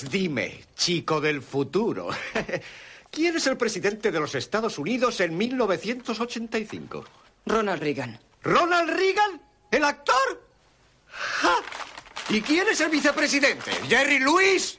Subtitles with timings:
[0.00, 2.10] Dime, chico del futuro,
[3.10, 7.04] ¿quién es el presidente de los Estados Unidos en 1985?
[7.44, 8.20] Ronald Reagan.
[8.44, 9.42] ¿Ronald Reagan?
[9.72, 10.46] ¿El actor?
[11.08, 11.56] ¡Ja!
[12.28, 13.72] ¿Y quién es el vicepresidente?
[13.88, 14.77] ¿Jerry Lewis?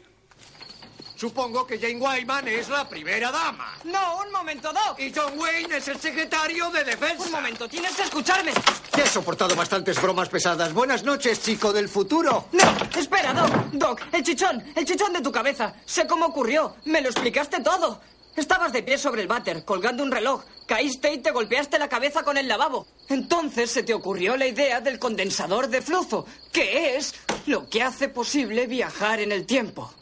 [1.20, 3.74] Supongo que Jane Wyman es la primera dama.
[3.84, 4.98] No, un momento, Doc.
[5.00, 7.26] Y John Wayne es el secretario de defensa.
[7.26, 8.54] Un momento, tienes que escucharme.
[8.90, 10.72] Te he soportado bastantes bromas pesadas.
[10.72, 12.46] Buenas noches, chico del futuro.
[12.54, 12.64] No,
[12.98, 13.52] espera, Doc.
[13.74, 15.74] Doc, el chichón, el chichón de tu cabeza.
[15.86, 16.78] Sé cómo ocurrió.
[16.86, 18.00] Me lo explicaste todo.
[18.38, 20.46] Estabas de pie sobre el váter, colgando un reloj.
[20.66, 22.88] Caíste y te golpeaste la cabeza con el lavabo.
[23.10, 27.14] Entonces se te ocurrió la idea del condensador de flujo, que es
[27.46, 29.94] lo que hace posible viajar en el tiempo.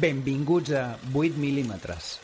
[0.00, 2.16] Benvinguts a 8 mil·límetres.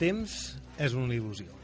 [0.00, 0.34] Temps
[0.80, 1.60] és una il·lusió.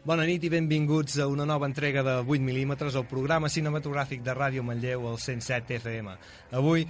[0.00, 4.32] Bona nit i benvinguts a una nova entrega de 8 mil·límetres, el programa cinematogràfic de
[4.32, 6.14] Ràdio Manlleu, el 107 FM.
[6.56, 6.86] Avui,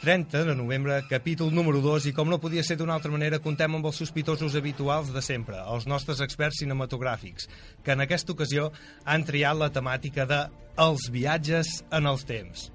[0.00, 3.78] 30 de novembre, capítol número 2, i com no podia ser d'una altra manera, contem
[3.78, 7.46] amb els sospitosos habituals de sempre, els nostres experts cinematogràfics,
[7.86, 8.72] que en aquesta ocasió
[9.06, 10.40] han triat la temàtica de
[10.82, 12.72] els viatges en els temps.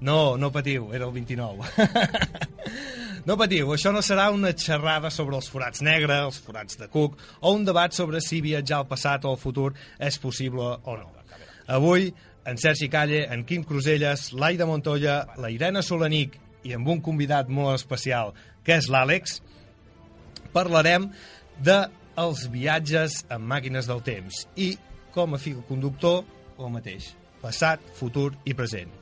[0.00, 1.66] No, no patiu, era el 29.
[3.28, 7.18] no patiu, això no serà una xerrada sobre els forats negres, els forats de Cook,
[7.40, 11.10] o un debat sobre si viatjar al passat o al futur és possible o no.
[11.70, 12.08] Avui,
[12.48, 17.52] en Sergi Calle, en Quim Cruselles, l'Aida Montoya, la Irene Solanic i amb un convidat
[17.52, 18.32] molt especial,
[18.64, 19.38] que és l'Àlex,
[20.56, 21.10] parlarem
[21.60, 21.82] de
[22.20, 24.72] els viatges en màquines del temps i,
[25.14, 26.24] com a fil conductor,
[26.58, 27.12] el mateix,
[27.44, 28.99] passat, futur i present.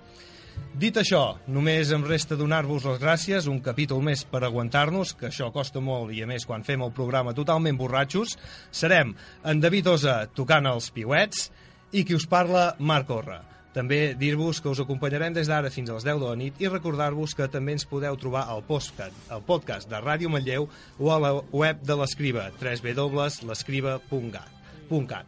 [0.79, 5.49] Dit això, només em resta donar-vos les gràcies, un capítol més per aguantar-nos, que això
[5.51, 8.37] costa molt i a més quan fem el programa totalment borratxos.
[8.71, 9.11] Serem
[9.43, 11.51] en David Osa tocant els piuets
[11.91, 13.43] i qui us parla, Marc Orra.
[13.75, 16.69] També dir-vos que us acompanyarem des d'ara fins a les 10 de la nit i
[16.71, 21.19] recordar-vos que també ens podeu trobar al podcast, al podcast de Ràdio Manlleu o a
[21.23, 25.27] la web de l'Escriba, www.l'escriba.cat.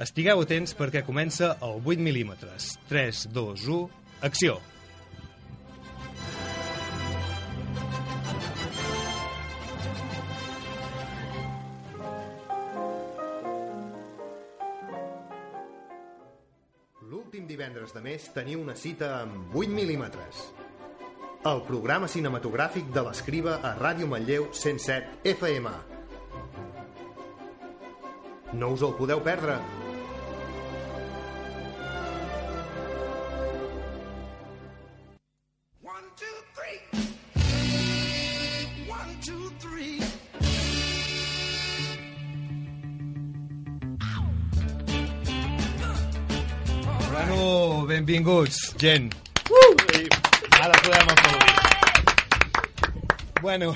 [0.00, 2.78] Estigueu atents perquè comença el 8 mil·límetres.
[2.88, 4.60] 3, 2, 1, acció!
[17.10, 20.44] L'últim divendres de mes teniu una cita amb 8 mil·límetres.
[21.48, 25.72] El programa cinematogràfic de l'Escriba a Ràdio Manlleu 107 FM.
[28.60, 29.56] No us el podeu perdre.
[47.40, 49.14] Bueno, benvinguts, gent.
[49.48, 49.72] Uh!
[50.60, 51.54] Ara podem aplaudir.
[53.40, 53.70] Bueno,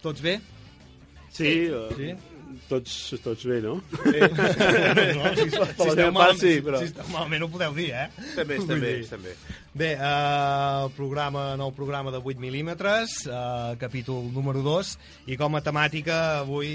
[0.00, 0.40] tots bé?
[1.36, 2.14] Sí, eh, Sí?
[2.68, 3.74] Tots, tots bé, no?
[4.06, 4.20] Bé.
[4.32, 4.48] no,
[5.36, 8.08] si, si, esteu mal, sí, però- si esteu malament ho podeu dir, eh?
[8.34, 9.36] També, també, també.
[9.74, 14.96] Bé, eh, el programa, nou programa de 8 mil·límetres, eh, capítol número 2,
[15.28, 16.72] i com a temàtica avui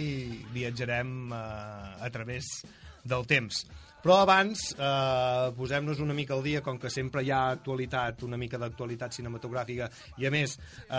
[0.53, 2.61] viatjarem eh, a través
[3.03, 3.65] del temps.
[4.03, 8.35] Però abans, eh, posem-nos una mica al dia, com que sempre hi ha actualitat, una
[8.35, 9.87] mica d'actualitat cinematogràfica,
[10.19, 10.57] i a més,
[10.89, 10.97] eh,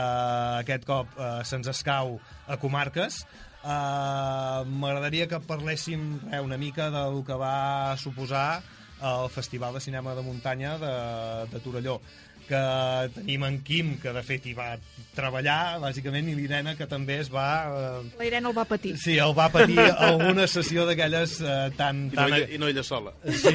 [0.62, 2.16] aquest cop eh, se'ns escau
[2.48, 3.20] a comarques,
[3.60, 8.62] eh, m'agradaria que parléssim eh, una mica del que va suposar
[9.04, 10.94] el Festival de Cinema de Muntanya de,
[11.52, 11.98] de Torelló
[12.48, 12.60] que
[13.14, 14.74] tenim en Quim, que de fet hi va
[15.14, 17.46] treballar, bàsicament, i l'Irene, que també es va...
[17.70, 18.96] Eh, La Irene el va patir.
[18.98, 22.68] sí, el va patir alguna sessió d'aquelles eh, tan, I no, tan, ella, I no
[22.72, 23.12] ella sola.
[23.30, 23.54] sí,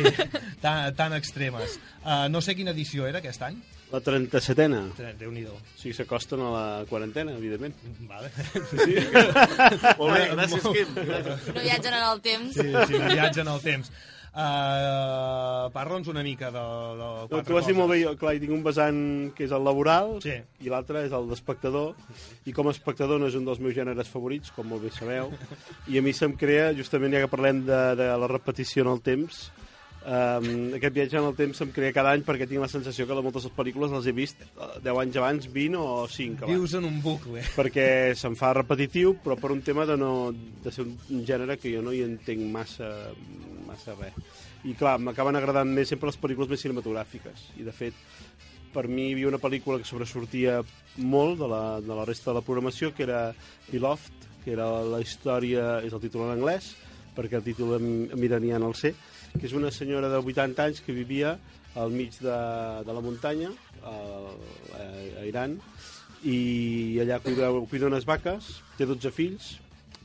[0.62, 1.80] tan, tan extremes.
[2.04, 3.60] Uh, no sé quina edició era aquest any.
[3.90, 4.84] La 37a.
[5.18, 5.56] Déu-n'hi-do.
[5.56, 7.74] O sigui, s'acosten a la quarantena, evidentment.
[8.06, 8.30] Vale.
[8.70, 9.00] Sí.
[9.98, 10.92] Molt bé, gràcies, Quim.
[11.00, 11.48] Gràcies.
[11.56, 12.54] No viatgen en el temps.
[12.60, 13.90] Sí, sí, viatge en el temps.
[14.40, 18.40] Uh, Parla'ns una mica de, de quatre tu vas dir molt bé, jo, clar, hi
[18.42, 19.00] tinc un vessant
[19.36, 20.38] que és el laboral Sí.
[20.64, 21.92] i l'altre és el d'espectador.
[22.48, 25.34] I com a espectador no és un dels meus gèneres favorits, com molt bé sabeu,
[25.92, 29.02] i a mi se'm crea, justament ja que parlem de, de la repetició en el
[29.06, 29.50] temps,
[30.06, 33.18] um, aquest viatge en el temps se'm crea cada any perquè tinc la sensació que
[33.20, 36.54] moltes de les pel·lícules les he vist eh, 10 anys abans, 20 o 5 abans.
[36.56, 37.44] Vius en un bucle.
[37.60, 37.88] perquè
[38.20, 40.32] se'm fa repetitiu, però per un tema de, no,
[40.64, 42.92] de ser un gènere que jo no hi entenc massa,
[43.68, 44.16] massa res.
[44.68, 47.46] I clar, m'acaben agradant més sempre les pel·lícules més cinematogràfiques.
[47.60, 47.96] I de fet,
[48.74, 50.60] per mi hi havia una pel·lícula que sobresortia
[51.00, 53.30] molt de la, de la resta de la programació, que era
[53.70, 56.74] Beloved, que era la història, és el títol en anglès,
[57.16, 58.94] perquè el títol en, en iranià no el sé,
[59.38, 61.38] que és una senyora de 80 anys que vivia
[61.80, 62.38] al mig de,
[62.86, 63.52] de la muntanya,
[63.84, 63.94] a,
[64.76, 64.86] a,
[65.22, 65.58] a Iran,
[66.26, 69.54] i allà cuida, cuida unes vaques, té 12 fills,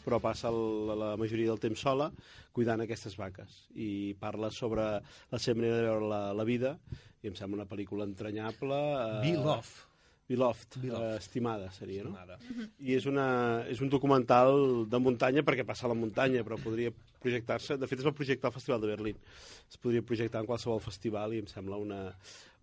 [0.04, 0.60] però passa el,
[1.00, 2.10] la majoria del temps sola
[2.54, 4.84] cuidant aquestes vaques i parla sobre
[5.32, 6.76] la seva manera de veure la, la vida
[7.24, 9.90] i em sembla una pel·lícula entranyable eh, Be Love.
[10.28, 11.16] Beloved, Beloved.
[11.16, 12.14] eh, estimada seria, no?
[12.14, 12.38] Estimada.
[12.80, 13.26] I és, una,
[13.68, 16.92] és un documental de muntanya perquè passa a la muntanya, però podria
[17.24, 17.78] projectar-se...
[17.80, 19.20] De fet, es va projectar al Festival de Berlín.
[19.68, 22.00] Es podria projectar en qualsevol festival i em sembla una,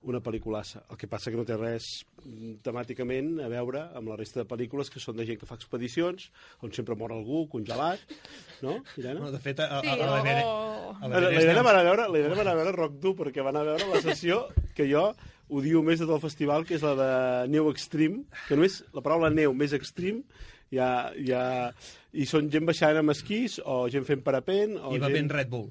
[0.07, 0.81] una pel·liculassa.
[0.89, 1.89] El que passa que no té res
[2.23, 5.57] mm, temàticament a veure amb la resta de pel·lícules que són de gent que fa
[5.59, 6.29] expedicions,
[6.65, 8.01] on sempre mor algú congelat,
[8.65, 9.19] no, Irene?
[9.21, 12.23] No, de fet, a, a, a, a La l'Everest Irene va anar a veure, la
[12.23, 14.43] Irene va anar a veure Rock Dur perquè van a veure la sessió
[14.77, 15.11] que jo
[15.51, 17.11] odio més de tot el festival, que és la de
[17.51, 19.75] Neu Extreme, que només la paraula neu més
[20.71, 21.73] extreme ja, ja...
[22.13, 25.05] I són gent baixant amb esquís o gent fent parapent o I gent...
[25.05, 25.69] bevent Red Bull.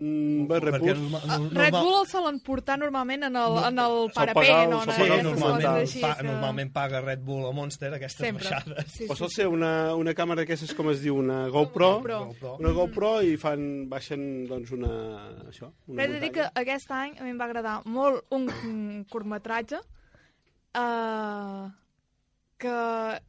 [0.00, 0.88] Mm, bé, Red Bull.
[0.96, 4.34] norma- Ah, normal- Red Bull el solen portar normalment en el, en el Sol parapent
[4.34, 6.00] pagar- o sol Sí, aquestes normalment.
[6.00, 8.48] pa, que- normalment paga Red Bull o Monster aquestes Sempre.
[8.50, 8.86] baixades.
[8.90, 9.34] Sí, O sí, sol sí.
[9.36, 12.18] ser una, una càmera d'aquestes, com es diu, una GoPro, GoPro.
[12.32, 12.56] GoPro.
[12.58, 14.90] una GoPro i fan, baixen doncs una,
[15.50, 18.24] això, una Però he de dir que aquest any a mi em va agradar molt
[18.34, 19.78] un curtmetratge
[20.74, 21.70] uh,
[22.58, 22.74] que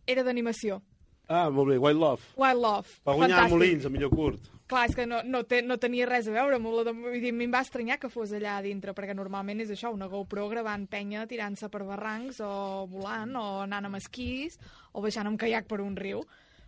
[0.08, 0.82] era d'animació.
[1.28, 2.34] Ah, molt bé, Wild Love.
[2.38, 3.00] Wild Love.
[3.06, 3.56] Va guanyar Fantàstic.
[3.56, 4.52] Molins, a millor curt.
[4.66, 6.94] Clar, és que no, no, té, no tenia res a veure amb la de...
[6.98, 9.92] Vull dir, a mi em va estranyar que fos allà dintre, perquè normalment és això,
[9.94, 14.58] una GoPro gravant penya tirant-se per barrancs o volant o anant amb esquís
[14.94, 16.24] o baixant amb caiac per un riu.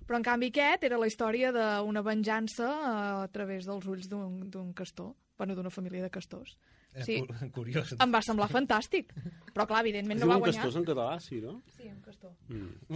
[0.08, 2.92] Però, en canvi, aquest era la història d'una venjança eh,
[3.26, 6.54] a través dels ulls d'un castor, bueno, d'una família de castors.
[6.96, 7.92] És Sí, cu- curiós.
[8.00, 9.12] em va semblar fantàstic.
[9.54, 10.64] Però, clar, evidentment no va guanyar.
[10.64, 11.60] castors en català, sí, no?
[11.76, 12.32] Sí, un castor.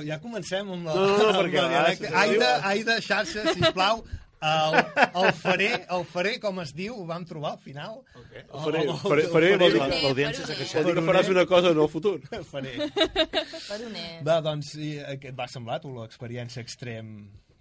[0.08, 0.96] Ja comencem amb la...
[0.96, 2.08] No, no, no, amb perquè el a vegades dialecte.
[2.08, 4.04] se Aida, Aida, xarxa, sisplau.
[4.42, 4.74] El,
[5.22, 8.00] el farer, el farer, com es diu, ho vam trobar al final.
[8.24, 8.42] Okay.
[8.50, 10.88] Faré, faré, faré, vol dir, L'audiència s'ha queixat.
[10.98, 12.16] que faràs una cosa en el futur.
[12.50, 12.72] Faré.
[13.68, 14.08] Peroner.
[14.26, 17.12] Va, doncs, i, eh, què et va semblar, tu, l'experiència extrem?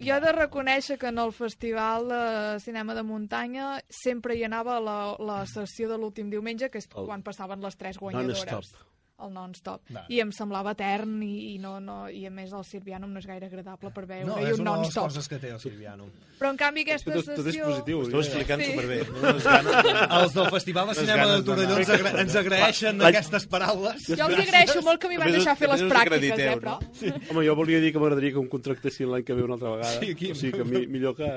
[0.01, 2.21] Jo he de reconèixer que en el Festival de
[2.63, 7.05] Cinema de Muntanya sempre hi anava la, la sessió de l'últim diumenge, que és El
[7.05, 8.45] quan passaven les tres guanyadores.
[8.49, 8.87] non-stop.
[9.21, 9.81] El non-stop.
[9.93, 10.05] Va.
[10.09, 13.27] I em semblava etern i, i, no, no, i a més el Sirvianum no és
[13.29, 15.03] gaire agradable per veure No, i és un una de les non-stop.
[15.11, 16.07] coses que té el Silviano.
[16.39, 17.65] Però en canvi aquesta Tot, tot és sessió...
[17.69, 17.99] positiu.
[17.99, 18.71] Ho esteu explicant Sí.
[18.71, 18.99] superbé.
[19.11, 20.09] No ganes.
[20.21, 24.07] Els del Festival de Cinema de Torelló ens, agra ens agraeixen L'any- aquestes paraules.
[24.07, 26.77] Jo els agraeixo molt que m'hi van deixar fer les pràctiques, eh, però...
[26.79, 27.13] no?
[27.31, 29.99] Home, jo volia dir que m'agradaria que em contractessin l'any que ve una altra vegada.
[29.99, 30.31] Sí, aquí.
[30.31, 31.29] O sigui que mi, millor que...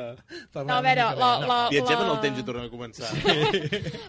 [0.54, 3.10] No, a veure, la, la, Viatgem en el temps i tornem a començar.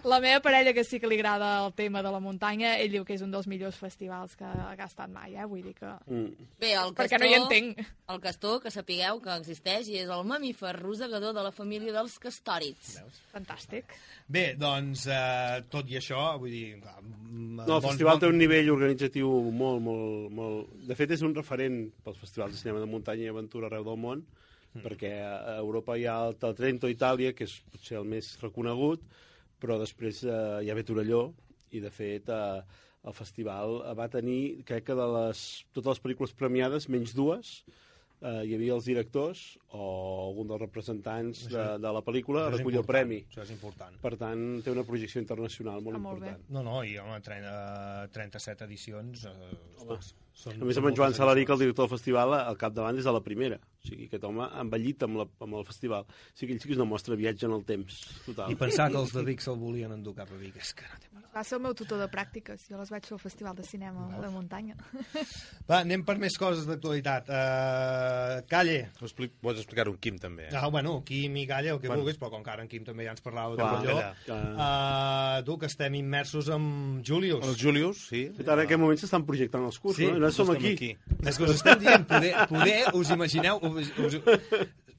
[0.06, 3.04] la meva parella, que sí que li agrada el tema de la muntanya, ell diu
[3.04, 5.48] que és un dels millors festivals que, que ha estat mai, eh?
[5.50, 5.90] Vull dir que...
[6.06, 6.46] Mm.
[6.62, 7.00] Bé, el castor...
[7.00, 7.82] Perquè no hi entenc.
[8.14, 12.20] El castor, que sapigueu que existeix, i és el mamífer rosegador de la família dels
[12.22, 13.00] castòrids.
[13.34, 13.96] Fantàstic.
[14.30, 16.78] Bé, doncs, eh, tot i això, vull dir...
[16.78, 20.74] mm, No, el bons- festival té bons- un nivell organitzatiu molt, molt, molt...
[20.86, 23.98] De fet, és un referent pels festivals de cinema de muntanya i aventura arreu del
[23.98, 24.22] món,
[24.76, 29.02] perquè a Europa hi ha el Trento, Itàlia, que és potser el més reconegut,
[29.64, 30.34] però després eh,
[30.66, 31.22] hi ha ve Torelló,
[31.72, 32.60] i de fet eh,
[33.06, 35.42] el festival va tenir, crec que de les,
[35.76, 37.52] totes les pel·lícules premiades, menys dues,
[38.22, 39.44] eh, hi havia els directors
[39.78, 39.86] o
[40.30, 43.20] algun dels representants de, de la pel·lícula a recollir el premi.
[43.30, 44.00] Això és important.
[44.02, 46.34] Per tant, té una projecció internacional molt Ah, molt bé.
[46.34, 46.50] important.
[46.58, 49.26] No, no, i home, 30, 37 edicions...
[49.30, 49.96] Eh,
[50.36, 53.06] són, A més, amb en Joan moltes Salaric, el director del festival, al capdavant des
[53.08, 53.58] de la primera.
[53.86, 56.04] O sigui, aquest home ha envellit amb, la, amb el festival.
[56.10, 58.52] O sigui, ell sí que és una mostra de viatge en el temps, total.
[58.52, 60.98] I pensar que els de Vic se'l volien endur cap a Vic, és que no
[61.00, 61.30] té perdó.
[61.36, 62.68] Va ser el meu tutor de pràctiques.
[62.72, 64.76] Jo les vaig fer al Festival de Cinema de Muntanya.
[65.70, 67.28] Va, anem per més coses d'actualitat.
[67.32, 68.78] Uh, Calle.
[69.02, 70.48] Ho explic, pots explicar-ho en Quim, també.
[70.56, 72.04] Ah, bueno, Quim i Calle, el que Bueno.
[72.04, 74.14] vulguis, però com que ara en Quim també ja ens parlava de allà.
[74.30, 77.44] Uh, tu, que estem immersos en Julius.
[77.46, 78.26] Els Julius, sí.
[78.38, 80.25] Fet, ara en aquest moment s'estan projectant els cursos, Sí, no?
[80.32, 81.28] Nosaltres som Estem aquí.
[81.30, 83.60] És que us estem dient, poder, poder us imagineu...
[83.72, 84.20] Us, us,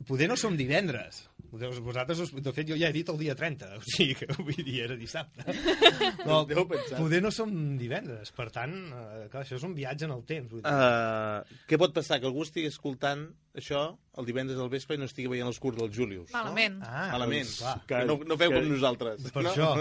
[0.06, 1.25] poder no som divendres.
[1.56, 4.56] Vosaltres, us, de fet, jo ja he dit el dia 30, o sigui que avui
[4.66, 5.45] dia era dissabte.
[6.26, 6.99] Però pensant.
[6.99, 10.50] poder no som divendres, per tant, eh, clar, això és un viatge en el temps.
[10.52, 10.73] Vull dir.
[10.73, 12.18] Uh, què pot passar?
[12.21, 13.25] Que algú estigui escoltant
[13.56, 13.87] això
[14.21, 16.35] el divendres al vespre i no estigui veient els curs del Julius.
[16.35, 16.80] Malament.
[16.85, 17.49] Ah, Malament.
[17.49, 17.76] doncs, clar.
[17.88, 19.30] que no, no feu que- com nosaltres.
[19.33, 19.54] Per no?
[19.54, 19.73] això.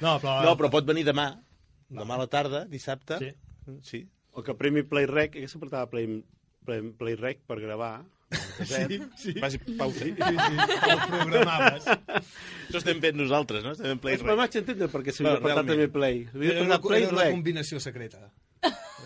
[0.00, 0.38] No, però...
[0.48, 1.30] No, però pot venir demà.
[1.92, 3.20] Demà a la tarda, dissabte.
[3.20, 3.34] Sí.
[3.82, 4.06] Sí.
[4.36, 6.20] O que Premi Playrec, que s'apartava Play,
[6.68, 8.04] Play, Playrec per gravar.
[8.66, 9.32] Sí, sí.
[9.38, 10.02] Faci pausa.
[10.02, 10.56] Sí, sí,
[10.90, 11.84] el programaves.
[11.86, 13.72] Això estem fent nosaltres, no?
[13.76, 15.70] Estem en Play És que vaig entendre per què s'havia realment.
[15.70, 16.24] també Play.
[16.34, 17.36] Havia Era una, Play era una Rec.
[17.38, 18.26] combinació secreta.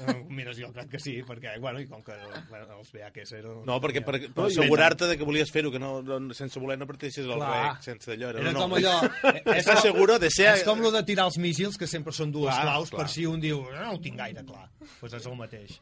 [0.00, 2.16] Una combinació, crec que sí, perquè, bueno, i com que
[2.49, 3.61] bueno, els VHS eren...
[3.69, 6.88] No, perquè per, per assegurar-te de que volies fer-ho, que no, no, sense voler no
[6.88, 7.50] parteixes el Clar.
[7.57, 8.33] rec, sense allò.
[8.33, 8.95] Era no, com allò...
[9.61, 10.49] Estàs seguro de ser...
[10.54, 13.04] És com lo de tirar els míssils, que sempre són dues Clar, claus, clar.
[13.04, 14.69] per si un diu, no, no ho tinc gaire clar.
[14.80, 15.76] Doncs pues és el mateix.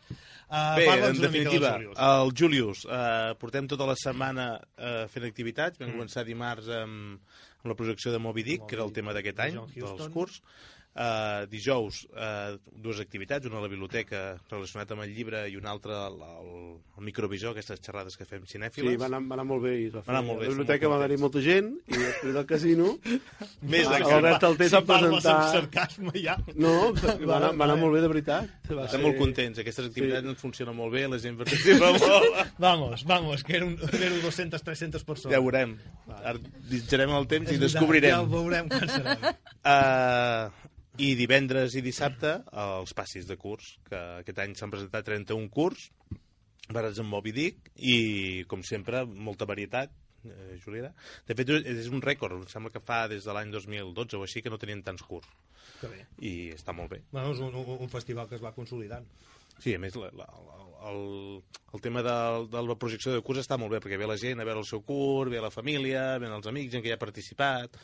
[0.49, 1.99] Uh, Bé, en definitiva, Julius.
[2.09, 5.77] el Julius, eh, portem tota la setmana eh, fent activitats.
[5.77, 5.85] Mm.
[5.85, 7.21] Vam començar dimarts amb,
[7.61, 10.41] amb la projecció de Moby Dick, Moby que era el tema d'aquest any, dels curs.
[10.99, 15.71] Uh, dijous, uh, dues activitats, una a la biblioteca relacionada amb el llibre i una
[15.71, 16.49] altra al, al,
[16.99, 18.97] al microvisor, aquestes xerrades que fem cinèfiles.
[18.97, 19.77] Sí, va anar, va anar molt bé.
[19.85, 20.11] I va, fer.
[20.11, 22.89] anar molt bé, A la biblioteca va haver-hi molta gent i després del casino
[23.75, 25.37] Més de Ah, Albert Altés va presentar...
[25.55, 26.35] sarcasme, ja...
[26.59, 26.75] No,
[27.31, 28.51] va anar, va anar molt bé de veritat.
[28.73, 30.33] Va Estem ser- molt contents, aquestes activitats Sí.
[30.35, 32.43] ens funcionen molt bé, la gent participa molt.
[32.67, 35.37] Vamos, vamos, que eren, eren 200, 300 persones.
[35.37, 35.77] Ja ho veurem.
[36.11, 38.11] Ara el temps i descobrirem.
[38.17, 39.29] Ja ho veurem quan serem.
[39.63, 40.67] Uh,
[40.99, 45.89] I divendres i dissabte, els passis de curs, que aquest any s'han presentat 31 curs,
[46.75, 49.93] barats amb Moby Dick, i, com sempre, molta varietat,
[50.27, 50.91] eh, Juliana.
[51.29, 54.43] De fet, és un rècord, em sembla que fa des de l'any 2012 o així
[54.43, 55.29] que no tenien tants curs,
[55.81, 56.03] Que bé.
[56.19, 57.03] i està molt bé.
[57.13, 59.07] Bueno, és un, un, un festival que es va consolidant.
[59.59, 60.27] Sí, a més, la, la,
[60.91, 61.43] el,
[61.75, 62.15] el tema de,
[62.53, 64.69] de la projecció de curs està molt bé, perquè ve la gent a veure el
[64.69, 67.75] seu curs, ve la família, ven els amics, gent que hi ha participat,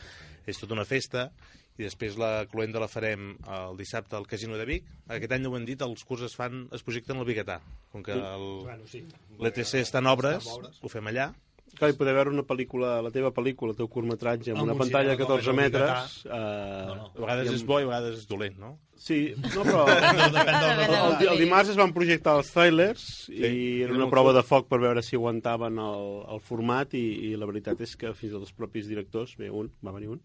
[0.46, 1.28] és tota una festa,
[1.74, 4.84] i després la cluenda la farem el dissabte al Casino de Vic.
[5.10, 7.58] Aquest any ho hem dit, els curs es fan, es projecten al Biguetà,
[7.90, 9.02] com que el, Bueno, sí.
[9.42, 10.78] l'ETC està en obres, Està en obres.
[10.86, 11.32] ho fem allà,
[11.74, 14.76] Clar, i poder veure una pel·lícula, la teva pel·lícula, el teu curtmetratge, amb Amb una
[14.76, 16.16] un pantalla de cinema, 14 com és metres...
[16.24, 16.40] Eh,
[16.88, 17.06] No, no.
[17.14, 18.72] a vegades i és amb- bo i a vegades és dolent, no?
[19.04, 19.84] Sí, no, però...
[19.90, 23.48] El, el, el dimarts es van projectar els trailers i Sí,
[23.82, 27.34] era era una prova de foc per veure si aguantaven el, el format i, i
[27.36, 30.20] la veritat és que fins i tot els propis directors, bé, un, va venir un,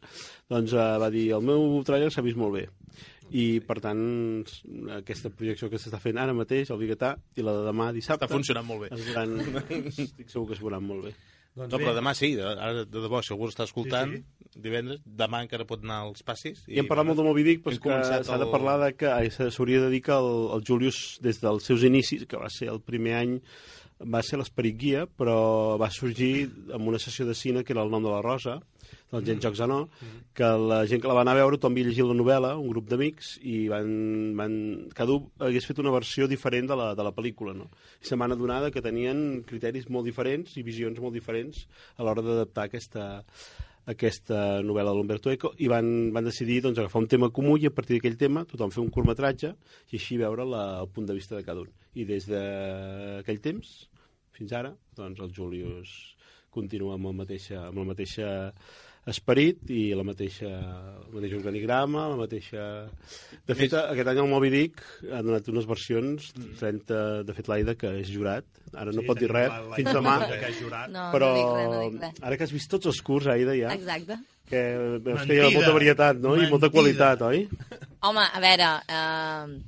[0.53, 2.67] doncs uh, va dir, el meu trailer s'ha vist molt bé
[3.29, 3.99] i per tant
[4.95, 8.33] aquesta projecció que s'està fent ara mateix al Biguetà i la de demà dissabte Està
[8.37, 8.93] funcionant molt bé.
[8.95, 9.35] es veuran,
[9.91, 11.13] estic segur que es veuran molt bé
[11.59, 14.59] Doncs No, bé, però demà sí, de- ara de debò, si algú està escoltant, Sí,
[14.59, 16.63] divendres, demà encara pot anar als passis.
[16.67, 19.11] I hem parlat molt de Moby Dick, però que s'ha de el- parlar de que
[19.51, 22.79] s'hauria de dir que el, el Julius, des dels seus inicis, que va ser el
[22.81, 23.39] primer any,
[24.01, 27.91] va ser l'esperit guia, però va sorgir amb una sessió de cine que era el
[27.91, 28.61] nom de la Rosa,
[29.11, 29.79] del Gent Jocs Anó,
[30.37, 32.69] que la gent que la va anar a veure, tothom havia llegit la novel·la, un
[32.69, 33.89] grup d'amics, i van,
[34.37, 34.57] van,
[34.97, 37.69] cada un hagués fet una versió diferent de la, de la pel·lícula, no?
[38.03, 41.65] I se m'han adonat que tenien criteris molt diferents i visions molt diferents
[41.97, 43.07] a l'hora d'adaptar aquesta,
[43.89, 47.65] aquesta novel·la de l'Umberto Eco i van, van decidir doncs, agafar un tema comú i
[47.65, 49.55] a partir d'aquell tema tothom fer un curtmetratge
[49.89, 51.71] i així veure la, el punt de vista de cada un.
[51.97, 53.73] I des d'aquell temps
[54.37, 55.95] fins ara, doncs el Julius
[56.53, 58.29] continua amb el mateixa, amb la mateixa
[59.07, 62.65] esperit i la mateixa, el mateix organigrama, la mateixa...
[63.47, 66.27] De fet, aquest any el Moby Dick ha donat unes versions,
[66.59, 69.79] 30, de fet l'Aida, que és jurat, ara no sí, pot dir res, la- la
[69.79, 70.91] fins demà, que és jurat.
[70.93, 72.21] No, però no dic res, no dic res.
[72.21, 74.19] ara que has vist tots els curs, Aida, ja, Exacte.
[74.49, 74.61] que
[74.99, 75.47] veus que hi Mentida.
[75.47, 76.35] ha molta varietat, no?
[76.35, 76.75] I molta Mentida.
[76.77, 77.47] qualitat, oi?
[78.05, 79.59] Home, a veure, eh,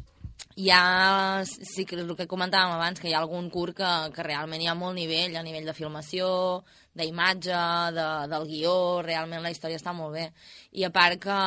[0.61, 3.91] hi ha, sí que és el que comentàvem abans, que hi ha algun curt que,
[4.13, 6.61] que realment hi ha molt nivell, a nivell de filmació,
[6.97, 7.57] d'imatge,
[7.95, 10.27] de, del guió, realment la història està molt bé.
[10.75, 11.39] I a part que,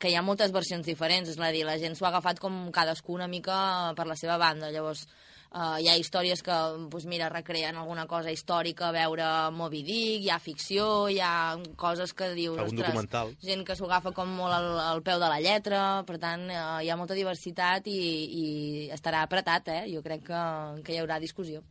[0.00, 2.68] que hi ha moltes versions diferents, és a dir, la gent s'ho ha agafat com
[2.72, 3.58] cadascú una mica
[3.96, 5.06] per la seva banda, llavors
[5.52, 6.56] uh, hi ha històries que,
[6.92, 11.32] doncs mira, recreen alguna cosa històrica, a veure Moby Dick, hi ha ficció, hi ha
[11.76, 13.34] coses que dius, Algun documental.
[13.44, 16.62] gent que s'ho agafa com molt al, al peu de la lletra, per tant, eh,
[16.84, 17.98] hi ha molta diversitat i,
[18.42, 18.46] i
[18.94, 19.82] estarà apretat, eh?
[19.92, 20.46] Jo crec que,
[20.84, 21.64] que hi haurà discussió.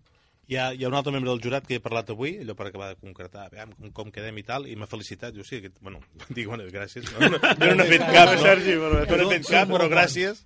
[0.47, 2.69] Hi ha, hi ha un altre membre del jurat que he parlat avui, allò per
[2.69, 5.35] acabar de concretar, veiem com, com quedem i tal, i m'ha felicitat.
[5.35, 5.99] Jo sí, aquest, bueno,
[6.37, 7.09] dic, bueno, gràcies.
[7.11, 9.89] No, no, jo no n'he fet cap, no, Sergi, però- no n'he fet cap, però
[9.91, 10.39] gràcies.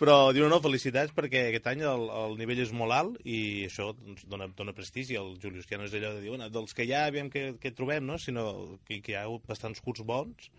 [0.00, 3.92] Però diu, no, felicitats, perquè aquest any el, el nivell és molt alt i això
[3.94, 6.74] doncs, dona, dona prestigi al Julius, que ja no és allò de dir, bueno, dels
[6.74, 8.18] que ha, aviam què, què trobem, no?
[8.18, 8.48] sinó
[8.88, 10.50] que, que hi ha bastants curts bons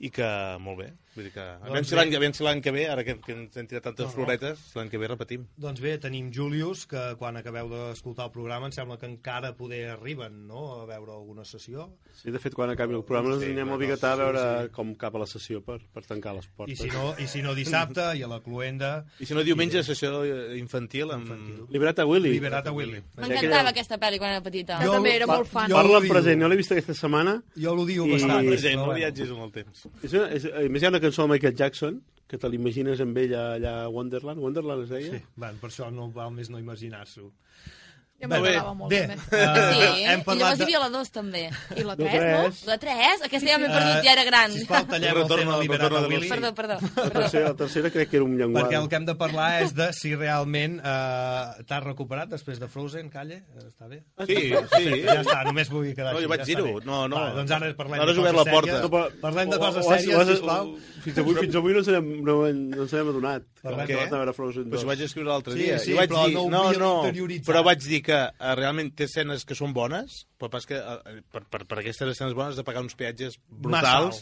[0.00, 0.26] i que
[0.60, 0.92] molt bé.
[1.14, 3.84] Vull dir que, Doncs si l'any si que ve, ara que, que ens hem tirat
[3.84, 4.14] tantes No, no.
[4.16, 5.44] floretes, si l'any que ve repetim.
[5.56, 9.90] Doncs bé, tenim Julius, que quan acabeu d'escoltar el programa em sembla que encara poder
[9.92, 10.80] arriben no?
[10.80, 11.86] a veure alguna sessió.
[12.20, 14.40] Sí, de fet, quan acabi el programa ens Sí, anirem bueno, al Biguetà a veure
[14.42, 14.72] sí, sí.
[14.74, 16.78] com cap a la sessió per, per tancar les I portes.
[16.82, 20.24] si, no, I si no dissabte, i a la Cluenda, I si no, diumenge, sessió
[20.58, 21.30] infantil amb...
[21.70, 22.30] Liberata Willy.
[22.34, 23.04] Liberata Willy.
[23.22, 24.80] M'encantava aquesta pel·li quan era petita.
[24.82, 25.70] Jo també era molt fan.
[25.70, 27.38] jo- Parla en present, jo l'he vist aquesta setmana.
[27.54, 28.48] Jo l'odio I- bastant.
[28.50, 28.98] present, no bueno.
[28.98, 29.83] viatges amb el temps.
[30.02, 32.00] És una, és, a més, hi ha una cançó de Michael Jackson
[32.30, 34.40] que te l'imagines amb ell allà a Wonderland.
[34.40, 35.18] Wonderland es deia?
[35.18, 37.28] Sí, bueno, per això no val més no imaginar-s'ho.
[38.14, 39.14] Bé, m'agradava molt, bé, també.
[39.36, 41.40] eh, Sí, hem i parlat llavors hi havia la 2 també.
[41.76, 42.44] I la No, 3, no?
[42.44, 42.60] tres.
[42.70, 43.24] La 3?
[43.26, 44.52] Aquesta ja m'he perdut, ja era gran.
[44.54, 46.28] Sisplau, tallem el tema Liberata de Willy.
[46.30, 46.78] Perdó, perdó.
[46.96, 48.64] La tercera, la tercera crec que era un llenguatge.
[48.70, 52.68] Perquè el que hem de parlar és de si realment eh, t'has recuperat després de
[52.68, 53.42] Frozen, Calle?
[53.58, 54.00] Eh, Està bé?
[54.24, 54.38] Sí,
[54.76, 55.02] sí.
[55.04, 56.24] Ja està, només vull quedar No, així.
[56.24, 56.64] jo vaig ja dir-ho.
[56.78, 56.84] bé.
[56.86, 57.16] No, no.
[57.20, 58.78] Va, doncs ara parlem Ara de coses la porta.
[58.78, 58.88] sèries.
[58.88, 60.72] No, Parlem de coses sèries, sisplau.
[61.04, 63.42] Fins avui, fins avui no ens n'hem no, no ens n'hem adonat.
[63.64, 63.96] Que què?
[63.96, 64.80] vas anar a veure Frozen Però 2.
[64.82, 65.78] si ho vaig escriure l'altre Sí, dia.
[65.80, 66.90] sí, I vaig però dir, no no, no,
[67.46, 71.14] però vaig dir que eh, realment té escenes que són bones, però pas que eh,
[71.32, 73.80] per, per, per aquestes escenes bones has de pagar uns peatges brutals.
[73.80, 74.20] Massa alts.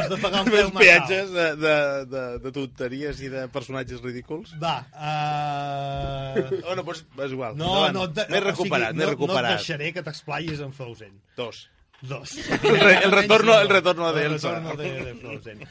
[0.00, 1.74] Has de pagar un uns peatges de, de,
[2.14, 4.56] de, de tonteries i de personatges ridículs.
[4.62, 6.40] Va, uh...
[6.64, 7.54] Oh, no, doncs és igual.
[7.56, 7.94] No, Endavant.
[7.98, 9.44] no, de- M'he o recuperat, sigui, m'he no, recuperat.
[9.44, 11.14] No et deixaré que t'explayis en Frozen.
[11.36, 11.66] Dos.
[12.04, 12.34] Dos.
[12.36, 14.58] El, el retorno, el retorno de El Elsa.
[14.58, 15.62] retorno de, de Frozen.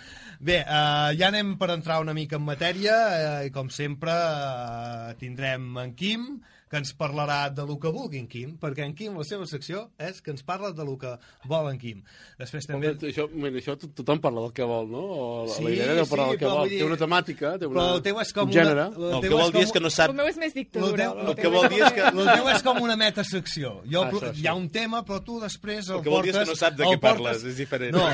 [0.44, 2.96] Bé, uh, ja anem per entrar una mica en matèria
[3.40, 6.34] uh, i com sempre uh, tindrem en Quim
[6.74, 9.84] que ens parlarà de lo que vulgui en Quim, perquè en Quim la seva secció
[10.02, 11.12] és que ens parla de lo que
[11.46, 12.00] vol en Quim.
[12.40, 12.90] Després també...
[12.96, 13.12] També...
[13.12, 15.04] Això, mira, això to- tothom parla del que vol, no?
[15.06, 16.72] O la, Sí, la idea deu parlar sí, del que però vol.
[16.74, 18.88] dir- Té una temàtica, té una, Però el teu és com un gènere.
[18.90, 19.12] una...
[19.12, 20.16] El teu que vol dir és que no El sap...
[20.18, 21.08] meu és més dictadura.
[21.14, 22.10] El El que vol dir és que...
[22.10, 23.76] El teu és com una metasecció.
[23.86, 26.34] Jo, Ah, això, hi ha un tema, però tu després el, El que vol dir
[26.34, 26.50] és portes...
[26.50, 27.94] que no saps de el què parles, és diferent.
[27.94, 28.10] No,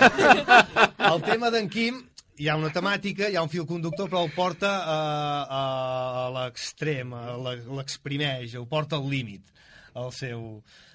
[1.15, 2.03] el tema d'en Quim
[2.39, 4.99] hi ha una temàtica, hi ha un fil conductor, però el porta a,
[5.43, 5.63] a,
[6.25, 9.49] a l'extrem, a l'e- l'exprimeix, el porta al límit,
[9.99, 10.45] el seu,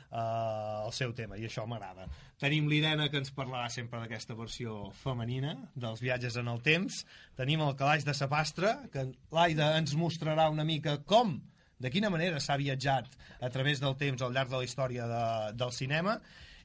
[0.08, 2.06] uh, el seu tema, i això m'agrada.
[2.40, 7.02] Tenim l'Irene, que ens parlarà sempre d'aquesta versió femenina, dels viatges en el temps.
[7.38, 11.36] Tenim el calaix de Sapastre, que l'Aida ens mostrarà una mica com
[11.84, 13.10] de quina manera s'ha viatjat
[13.44, 15.24] a través del temps al llarg de la història de,
[15.58, 16.14] del cinema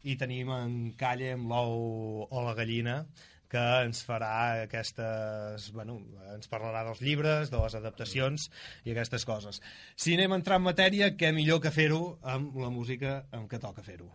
[0.08, 3.01] i tenim en Calle amb l'ou o la gallina
[3.49, 4.31] que ens farà
[4.67, 5.69] aquestes...
[5.75, 5.99] Bueno,
[6.35, 8.49] ens parlarà dels llibres, de les adaptacions
[8.85, 9.62] i aquestes coses.
[9.97, 13.62] Si anem a entrar en matèria, què millor que fer-ho amb la música amb què
[13.62, 14.12] toca fer-ho.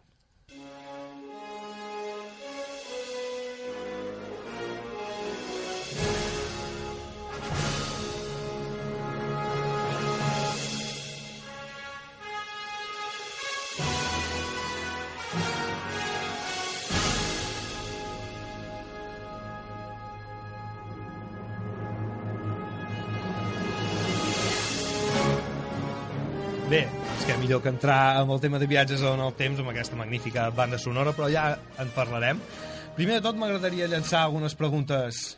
[27.44, 30.78] Millor que entrar amb el tema de viatges en el temps amb aquesta magnífica banda
[30.80, 31.50] sonora, però ja
[31.82, 32.40] en parlarem.
[32.96, 35.34] Primer de tot m'agradaria llançar algunes preguntes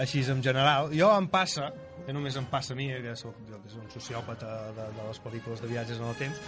[0.00, 0.88] així en general.
[0.96, 1.68] Jo em passa,
[2.06, 5.08] que només em passa a mi, que soc, jo, que soc un sociòpata de, de
[5.10, 6.40] les pel·lícules de viatges en el temps,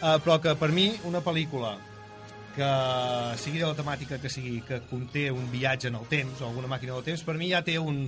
[0.00, 1.74] eh, però que per mi una pel·lícula
[2.54, 2.70] que
[3.42, 6.70] sigui de la temàtica que sigui, que conté un viatge en el temps o alguna
[6.72, 8.06] màquina del temps, per mi ja té un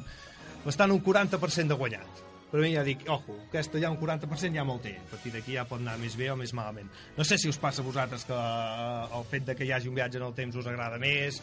[0.64, 2.24] bastant un 40% de guanyat.
[2.56, 4.94] Per mi ja dic, ojo, aquesta ja un 40% ja me'l té.
[4.96, 6.86] A partir d'aquí ja pot anar més bé o més malament.
[7.12, 9.90] No sé si us passa a vosaltres que eh, el fet de que hi hagi
[9.90, 11.42] un viatge en el temps us agrada més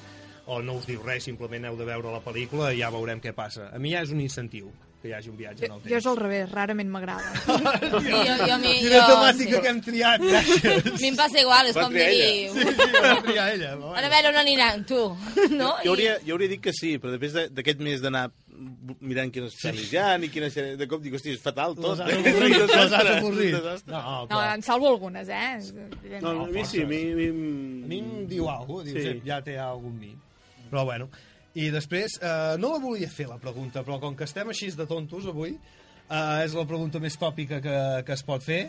[0.49, 3.35] o no us diu res, simplement heu de veure la pel·lícula i ja veurem què
[3.37, 3.69] passa.
[3.69, 5.97] A mi ja és un incentiu que hi hagi un viatge en Jo, el jo
[5.97, 6.05] és temps.
[6.13, 7.33] al revés, rarament m'agrada.
[8.03, 10.87] Sí, jo, jo, mi, Quina jo, temàtica que hem triat, gràcies.
[10.87, 12.05] A mi em passa igual, és Va com dir...
[12.07, 13.73] Sí, sí, va triar ella.
[13.99, 15.01] Ara a veure on aniran, tu,
[15.57, 15.73] no?
[15.83, 18.29] Jo hauria, jo hauria dit que sí, però després de- d'aquest mes d'anar
[19.03, 20.55] mirant quines pel·lis hi ha i quines...
[20.79, 21.99] De cop dic, hosti, és fatal tot.
[21.99, 23.57] Les has avorrit.
[23.91, 25.59] No, No, en salvo algunes, eh?
[26.21, 27.01] No, a mi sí, a mi...
[27.11, 27.17] A
[27.91, 29.03] mi, em diu alguna cosa, Sí.
[29.09, 29.21] sí.
[29.27, 30.13] ja té alguna mi.
[30.71, 31.09] Però bueno,
[31.53, 34.87] i després, eh, no la volia fer la pregunta, però com que estem així de
[34.89, 38.63] tontos avui, eh, és la pregunta més tòpica que, que es pot fer.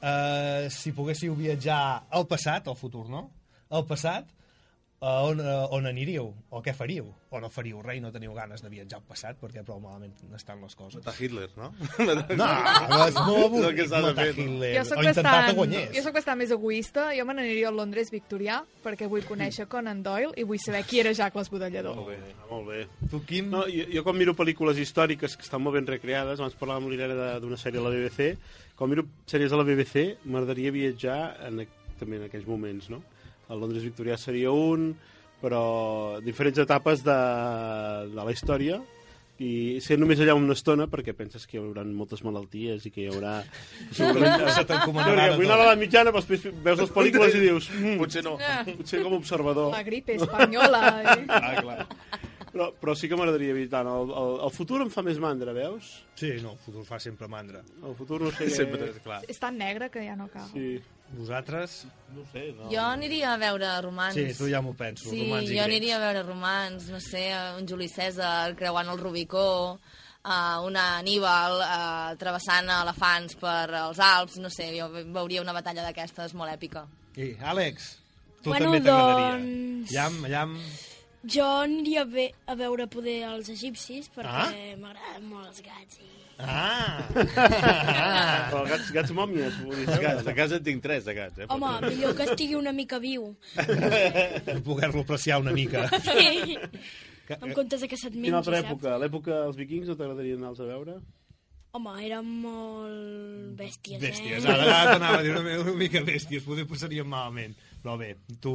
[0.00, 3.26] Eh, si poguéssiu viatjar al passat, al futur no,
[3.68, 4.28] al passat,
[4.98, 6.30] a on, a on aniríeu?
[6.50, 7.10] O què faríeu?
[7.30, 10.14] O no faríeu res i no teniu ganes de viatjar al passat perquè prou malament
[10.34, 11.02] estan les coses?
[11.04, 11.68] Matar Hitler, no?
[12.00, 14.32] No, és molt És que s'ha de matar no?
[14.46, 14.70] Hitler.
[14.78, 15.90] Jo sóc, o intentar que bastant, guanyés.
[15.96, 17.04] jo sóc bastant més egoista.
[17.18, 21.00] Jo me n'aniria al Londres victorià perquè vull conèixer Conan Doyle i vull saber qui
[21.02, 21.96] era Jack l'Esbudellador.
[22.00, 22.18] Molt bé,
[22.50, 22.80] molt bé.
[23.10, 23.50] Tu, Quim?
[23.52, 26.94] No, jo, jo quan miro pel·lícules històriques que estan molt ben recreades, abans parlàvem amb
[26.94, 28.30] l'Irene de- d'una sèrie a la BBC,
[28.78, 31.18] quan miro sèries a la BBC m'agradaria viatjar
[31.50, 31.66] en,
[32.00, 33.02] també en aquells moments, no?
[33.50, 34.90] El Londres victorià seria un,
[35.42, 37.16] però diferents etapes de,
[38.12, 38.80] de la història
[39.36, 43.02] i ser només allà una estona perquè penses que hi haurà moltes malalties i que
[43.04, 43.34] hi haurà...
[43.92, 47.68] Segurament Se t'encomanarà Vull anar a l'edat mitjana, però després veus les pel·lícules i dius...
[47.76, 48.38] Mm, Potser no.
[48.78, 49.74] potser com a observador.
[49.76, 50.82] La gripe espanyola.
[51.02, 51.18] Eh?
[51.28, 51.84] Ah, clar.
[52.56, 53.82] Però, però sí que m'agradaria evitar.
[53.84, 55.90] El, el, el futur em fa més mandra, veus?
[56.16, 57.60] Sí, no, el futur fa sempre mandra.
[57.84, 58.48] El futur no sé...
[58.62, 59.18] Sempre, clar.
[59.28, 60.46] És tan negre que ja no cal.
[60.54, 60.78] Sí.
[61.18, 61.82] Vosaltres?
[62.16, 62.70] No sé, no.
[62.72, 64.16] Jo aniria a veure romans.
[64.16, 65.66] Sí, tu ja m'ho penso, Sí, romans i jo grecs.
[65.68, 67.26] aniria a veure romans, no sé,
[67.60, 69.44] un Juli César creuant el Rubicó,
[69.76, 75.84] uh, una Aníbal uh, travessant elefants per els Alps, no sé, jo veuria una batalla
[75.86, 76.86] d'aquestes molt èpica.
[77.20, 77.92] I, Àlex,
[78.42, 79.32] tu Bueno, també t'agradaria.
[79.38, 80.58] doncs- Llam, llam...
[81.26, 84.76] Jo aniria a, ve a veure poder els egipcis perquè Ah?
[84.78, 86.12] m'agraden molt els gats i...
[86.38, 87.00] Ah!
[88.50, 89.98] Però gats, gats mòmies, gats.
[90.02, 91.38] casa, de casa en tinc tres, de gats.
[91.40, 91.46] Eh?
[91.48, 93.30] Home, millor que estigui una mica viu.
[93.56, 95.86] Per poder-lo apreciar una mica.
[96.04, 96.58] Sí.
[97.26, 98.68] Que- en comptes de que se't mengi, Quina altra saps?
[98.70, 98.98] època?
[99.02, 100.98] L'època dels vikings no t'agradaria anar-los a veure?
[101.76, 104.52] Home, eren molt bèsties, Bèsties, eh?
[104.52, 107.56] ara, ara t'anava a dir una, una mica bèsties, poder passaríem malament.
[107.86, 108.08] Però bé,
[108.42, 108.52] tu...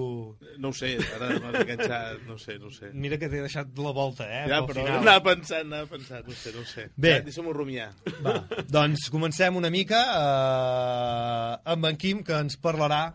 [0.59, 2.89] No ho sé, ara m'has enganxat, no sé, no sé.
[2.91, 4.41] Mira que t'he deixat la volta, eh?
[4.51, 4.97] Ja, però final.
[4.99, 6.89] anava pensant, anava pensant, no sé, no sé.
[6.97, 7.13] Bé.
[7.13, 7.87] Ja, Deixa'm-ho rumiar.
[8.25, 8.35] Va,
[8.67, 13.05] doncs comencem una mica eh, amb en Quim, que ens parlarà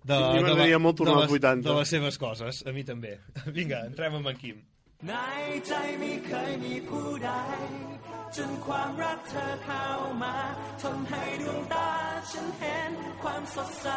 [0.00, 1.68] de, de, de, molt de, les, 80.
[1.68, 3.18] de les seves coses, a mi també.
[3.60, 4.64] Vinga, entrem amb en Quim.
[5.02, 7.89] 奶在米开米铺来。
[8.35, 9.87] จนความรักเธอเข้า
[10.23, 10.35] มา
[10.81, 11.91] ทำให้ดวงตา
[12.31, 12.91] ฉันเห็น
[13.23, 13.89] ความสดใส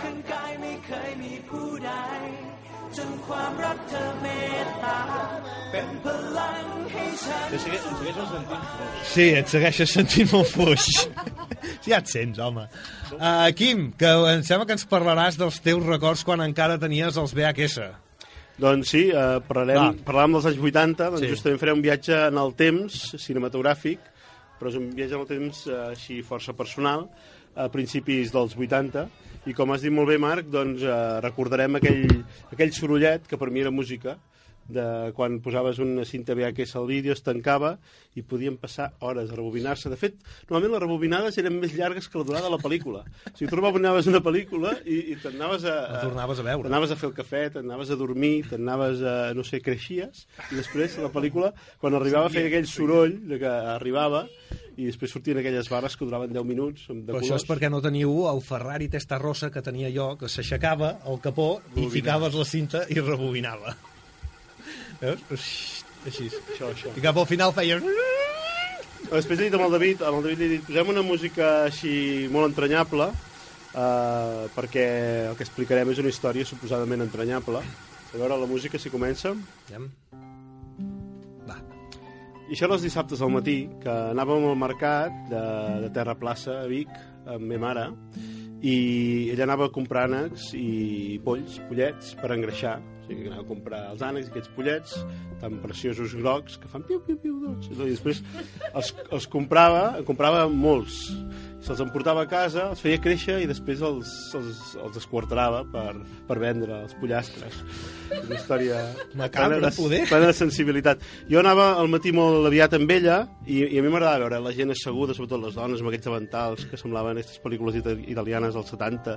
[0.00, 1.92] ข้างกายไม่เคยมีผู้ใด
[2.96, 4.26] จนความรักเธอเม
[4.64, 5.00] ตตา
[5.70, 6.06] เป็นพ
[6.38, 9.04] ลังให้ฉัน Jo segueixo, segueixo sentint fluix.
[9.14, 10.84] Sí, et segueixes sentint molt fluix.
[11.82, 12.64] Sí, ja et sents, home.
[13.18, 17.34] Uh, Quim, que em sembla que ens parlaràs dels teus records quan encara tenies els
[17.36, 17.88] VHS.
[18.61, 19.93] doncs sí, eh, parlarem, Va.
[20.05, 21.29] parlàvem dels anys 80, doncs Sí.
[21.33, 23.99] justament farem un viatge en el temps cinematogràfic,
[24.59, 27.09] però és un viatge en el temps eh, així força personal,
[27.55, 29.07] a principis dels 80,
[29.45, 33.49] i com has dit molt bé, Marc, doncs eh, recordarem aquell, aquell sorollet que per
[33.49, 34.17] mi era música,
[34.67, 37.77] de quan posaves una cinta VHS al vídeo, es tancava
[38.15, 39.89] i podien passar hores a rebobinar-se.
[39.91, 43.03] De fet, normalment les rebobinades eren més llargues que la durada de la pel·lícula.
[43.03, 46.67] O sigui, tu rebobinaves una pel·lícula i, i t'anaves a, La tornaves a veure.
[46.69, 50.99] T'anaves a fer el cafè, t'anaves a dormir, t'anaves a, no sé, creixies, i després
[51.01, 54.27] la pel·lícula, quan arribava, feia aquell soroll de que arribava,
[54.77, 57.81] i després sortien aquelles barres que duraven 10 minuts, de Però això és perquè no
[57.83, 62.85] teniu el Ferrari Testarossa que tenia jo, que s'aixecava el capó i ficaves la cinta
[62.89, 63.75] i rebobinava.
[65.03, 65.83] Veus?
[66.07, 66.29] Així.
[66.31, 66.93] Això, això.
[66.95, 67.79] I cap al final feia...
[69.03, 71.49] Després he dit amb el David, amb el David li he dit, posem una música
[71.67, 71.93] així
[72.33, 73.09] molt entranyable,
[73.75, 74.85] eh, perquè
[75.29, 77.59] el que explicarem és una història suposadament entranyable.
[78.13, 79.33] A veure, la música si comença.
[79.67, 79.89] Aviam.
[81.49, 81.59] Va.
[82.47, 85.43] I això era els dissabtes al matí, que anàvem al mercat de,
[85.83, 86.95] de Terra Plaça, a Vic,
[87.27, 87.85] amb ma mare,
[88.63, 88.77] i
[89.35, 92.77] ella anava a comprar ànecs i polls, pollets, per engreixar.
[93.03, 94.93] O sigui, anava a comprar els ànecs aquests pollets
[95.41, 97.67] tan preciosos grocs que fan piu, piu, piu, doncs.
[97.67, 98.23] I després
[98.71, 101.09] els, els comprava, comprava molts.
[101.63, 105.93] Se'ls emportava a casa, els feia créixer i després els, els, els esquarterava per,
[106.27, 107.55] per vendre els pollastres.
[108.17, 108.81] Una història
[109.15, 110.01] Macabra, plena de- poder.
[110.09, 111.05] plena de sensibilitat.
[111.31, 114.51] Jo anava al matí molt aviat amb ella i, i a mi m'agradava veure la
[114.57, 118.73] gent asseguda, sobretot les dones amb aquests davantals que semblaven aquestes pel·lícules ita- italianes dels
[118.75, 119.15] 70,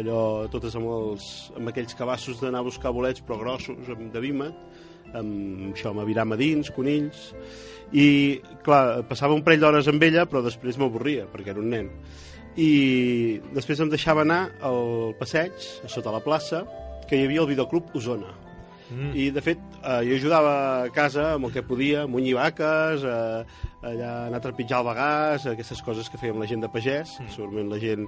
[0.00, 0.22] allò
[0.54, 1.28] totes amb, els,
[1.60, 4.56] amb aquells cabassos d'anar a buscar bolets però grossos, amb, de vímet,
[5.12, 7.34] amb això, amb aviram a dins, conills,
[7.92, 11.90] i clar, passava un parell d'hores amb ella però després m'avorria perquè era un nen.
[12.56, 15.52] I després em deixava anar al passeig,
[15.84, 16.64] a sota la plaça
[17.08, 18.41] que hi havia el videoclub Osona
[18.92, 19.10] Mm.
[19.16, 20.52] i de fet eh, jo ajudava
[20.84, 23.44] a casa amb el que podia, munyir vaques eh,
[23.82, 27.30] allà anar a trepitjar el bagàs aquestes coses que fèiem la gent de pagès mm.
[27.34, 28.04] segurament la gent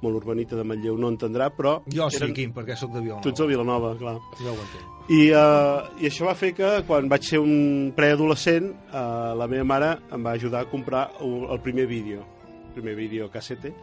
[0.00, 3.22] molt urbanita de Manlleu no entendrà, però Jo sí, eren- Quim, perquè sóc de Vilanova.
[3.26, 5.10] tu ets de Vilanova, clar Jo ho entenc.
[5.10, 9.64] i, uh, I això va fer que quan vaig ser un preadolescent uh, la meva
[9.64, 12.22] mare em va ajudar a comprar el primer vídeo
[12.68, 13.74] el primer vídeo cassette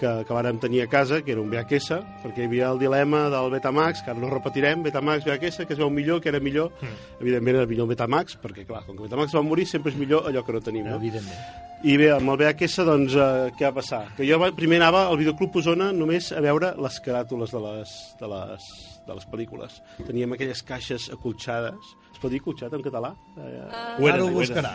[0.00, 3.26] que, que vàrem tenir a casa, que era un VHS, perquè hi havia el dilema
[3.32, 6.72] del Betamax, que ara no repetirem, Betamax, VHS, que es veu millor, que era millor.
[6.80, 6.96] Mm.
[7.20, 10.28] Evidentment era millor el Betamax, perquè clar, com que Betamax va morir, sempre és millor
[10.30, 10.86] allò que no tenim.
[10.88, 10.96] No?
[11.02, 11.64] Evidentment.
[11.86, 14.00] I bé, amb el VHS, doncs, eh, què va passar?
[14.16, 18.30] Que jo primer anava al Videoclub Osona només a veure les caràtules de les, de
[18.32, 18.66] les,
[19.06, 19.76] de les pel·lícules.
[20.06, 21.94] Teníem aquelles caixes acolxades.
[22.10, 23.12] Es pot dir acolxat en català?
[23.38, 23.60] Eh,
[24.02, 24.72] Ho Ara ho buscarà.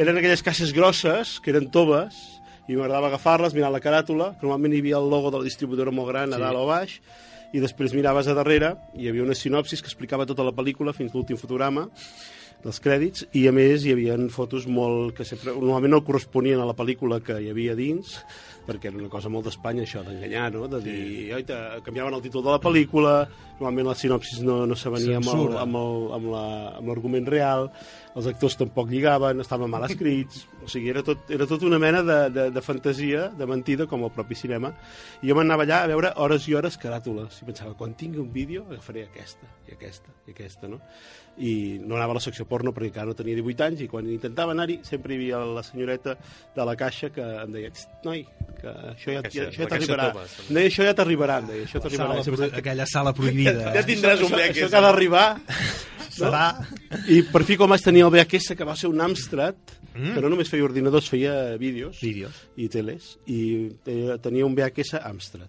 [0.00, 2.16] eren aquelles caixes grosses, que eren toves,
[2.68, 5.90] i m'agradava agafar-les, mirar la caràtula, que normalment hi havia el logo de la distribuïdora
[5.94, 6.42] molt gran a Sí.
[6.42, 7.00] dalt o baix,
[7.52, 10.92] i després miraves a darrere, i hi havia una sinopsis que explicava tota la pel·lícula
[10.92, 11.88] fins l'últim fotograma,
[12.62, 16.66] dels crèdits, i a més hi havia fotos molt que sempre, normalment no corresponien a
[16.66, 18.18] la pel·lícula que hi havia dins,
[18.66, 20.66] perquè era una cosa molt d'Espanya això, d'enganyar, no?
[20.68, 21.32] de dir, sí.
[21.32, 23.28] oita, canviaven el títol de la pel·lícula,
[23.60, 27.70] normalment la sinopsis no, no s'avenia amb la- amb l'argument real,
[28.16, 32.02] els actors tampoc lligaven, estaven mal escrits, o sigui, era tot, era tot una mena
[32.02, 34.72] de, de, de fantasia, de mentida, com el propi cinema,
[35.22, 38.32] i jo m'anava allà a veure hores i hores caràtules, i pensava, quan tingui un
[38.32, 40.80] vídeo agafaré aquesta, i aquesta, i aquesta, no?
[41.38, 44.08] I no anava a la secció porno perquè encara no tenia 18 anys, i quan
[44.10, 46.16] intentava anar-hi sempre hi havia la senyoreta
[46.56, 48.24] de la caixa que em deia, "Xt, noi,
[48.60, 50.08] que això ja, caixa- ja, això ja t'arribarà.
[50.48, 52.24] Em deia, això ja t'arribarà, em deia, això t'arribarà.
[52.24, 53.72] Sempre- aquella sala prohibida.
[53.74, 54.50] ja tindràs un VHS.
[54.50, 55.40] això Això que ha d'arribar.
[56.18, 56.46] Serà.
[57.06, 59.54] I per fi com vaig tenir el VHS, que va ser un Amstrad,
[59.94, 60.14] Mm.
[60.14, 62.32] que no només feia ordinadors, feia vídeos, vídeos.
[62.56, 65.48] i teles, i te- tenia un VHS Amstrad.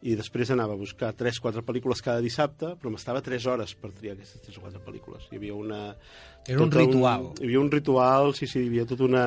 [0.00, 4.14] I després anava a buscar 3-4 pel·lícules cada dissabte, però m'estava 3 hores per triar
[4.14, 5.26] aquestes 3 o 4 pel·lícules.
[5.28, 5.80] Hi havia una...
[6.48, 7.26] Era un tota ritual.
[7.36, 9.26] hi havia un ritual, sí, sí, hi havia tot una...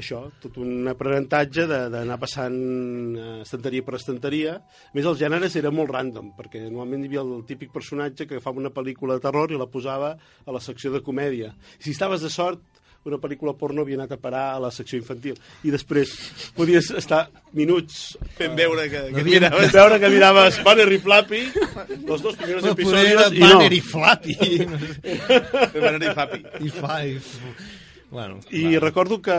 [0.00, 4.56] Això, tot un aprenentatge de- d'anar passant eh, estanteria per estanteria.
[4.88, 8.38] A més, els gèneres era molt random, perquè normalment hi havia el típic personatge que
[8.38, 11.52] agafava una pel·lícula de terror i la posava a la secció de comèdia.
[11.76, 12.64] Si estaves de sort,
[13.06, 15.36] una pel·lícula porno havia anat a parar a la secció infantil.
[15.64, 16.10] I després
[16.56, 21.42] podies estar minuts fent veure que, que, havia- miraves, veure que miraves Banner i Flappy,
[22.02, 23.48] els dos primers poder episodis, era i no.
[23.54, 24.36] Banner i Flappy.
[25.80, 26.44] Banner i Flappy.
[26.60, 26.68] I.
[26.68, 27.20] I...
[28.10, 29.34] Bueno, I recordo que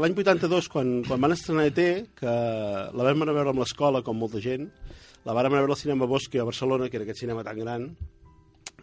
[0.00, 1.80] l'any 82, quan, quan van estrenar ET,
[2.16, 2.24] que
[2.96, 4.70] la vam anar a veure amb l'escola, com molta gent,
[5.28, 7.60] la vàrem anar a veure al cinema Bosque a Barcelona, que era aquest cinema tan
[7.60, 7.90] gran,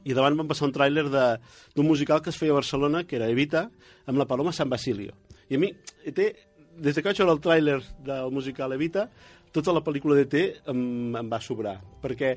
[0.03, 3.29] i davant van passar un tràiler d'un musical que es feia a Barcelona, que era
[3.31, 3.67] Evita,
[4.05, 5.15] amb la Paloma San Basilio.
[5.49, 5.71] I a mi,
[6.03, 9.07] ET, des de que vaig veure el tràiler del musical Evita,
[9.53, 12.33] tota la pel·lícula d'ET em, em va sobrar, perquè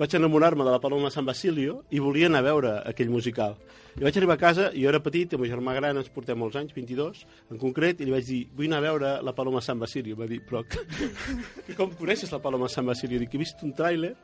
[0.00, 3.58] vaig enamorar-me de la Paloma San Basilio i volia anar a veure aquell musical.
[4.00, 6.56] I vaig arribar a casa, jo era petit, el meu germà gran, ens portem molts
[6.58, 7.20] anys, 22,
[7.52, 10.16] en concret, i li vaig dir, vull anar a veure la Paloma San Basilio.
[10.18, 10.80] Va dir, però que,
[11.68, 13.20] que com coneixes la Paloma San Basilio?
[13.20, 14.14] Dic, he vist un tràiler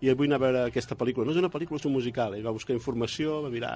[0.00, 1.26] i vull anar a veure aquesta pel·lícula.
[1.26, 2.36] No és una pel·lícula, és un musical.
[2.36, 3.72] Ell va buscar informació, va mirar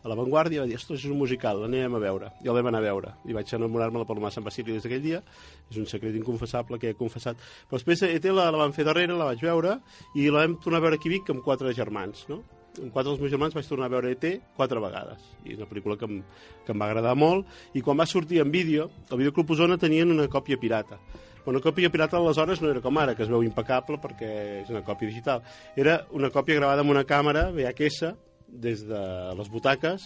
[0.00, 2.30] a la Vanguardia i va dir, ostres, és un musical, l'anem a veure.
[2.44, 3.14] I el vam anar a veure.
[3.28, 5.22] I vaig enamorar-me de Paloma Sant Basilio des d'aquell dia.
[5.70, 7.40] És un secret inconfessable que he confessat.
[7.68, 9.78] Però després ET la, la vam fer darrere, la vaig veure,
[10.14, 12.42] i la vam tornar a veure aquí a Vic amb quatre germans, no?
[12.78, 14.24] amb quatre dels meus germans vaig tornar a veure ET
[14.56, 16.20] quatre vegades i és una pel·lícula que em,
[16.66, 20.12] que em va agradar molt i quan va sortir en vídeo el Videoclub Osona tenien
[20.14, 21.00] una còpia pirata
[21.46, 24.30] una còpia pirata aleshores no era com ara que es veu impecable perquè
[24.62, 25.40] és una còpia digital
[25.76, 28.10] era una còpia gravada amb una càmera VHS
[28.48, 29.00] des de
[29.38, 30.02] les butaques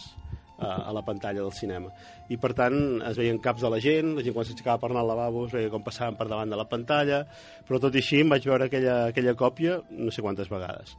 [0.59, 1.91] a, a la pantalla del cinema
[2.31, 5.03] i per tant es veien caps de la gent la gent quan s'aixecava per anar
[5.03, 7.25] al lavabo es veia com passaven per davant de la pantalla
[7.67, 10.95] però tot i així em vaig veure aquella, aquella còpia no sé quantes vegades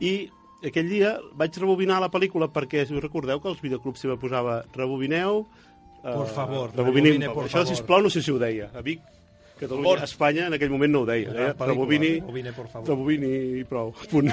[0.00, 0.14] i
[0.64, 4.62] aquell dia vaig rebobinar la pel·lícula perquè, si us recordeu, que els videoclubs sempre posava
[4.72, 5.42] rebobineu...
[6.00, 7.68] eh, Por favor, rebobini, rebobine, por Això, favor.
[7.68, 8.70] sisplau, no sé si ho deia.
[8.72, 9.02] A Vic,
[9.60, 11.30] Catalunya, Por- Espanya, en aquell moment no ho deia.
[11.30, 12.88] Deia pel·lícula, rebobini, rebobine, por favor.
[12.90, 13.92] rebobini i prou.
[14.10, 14.32] Punt.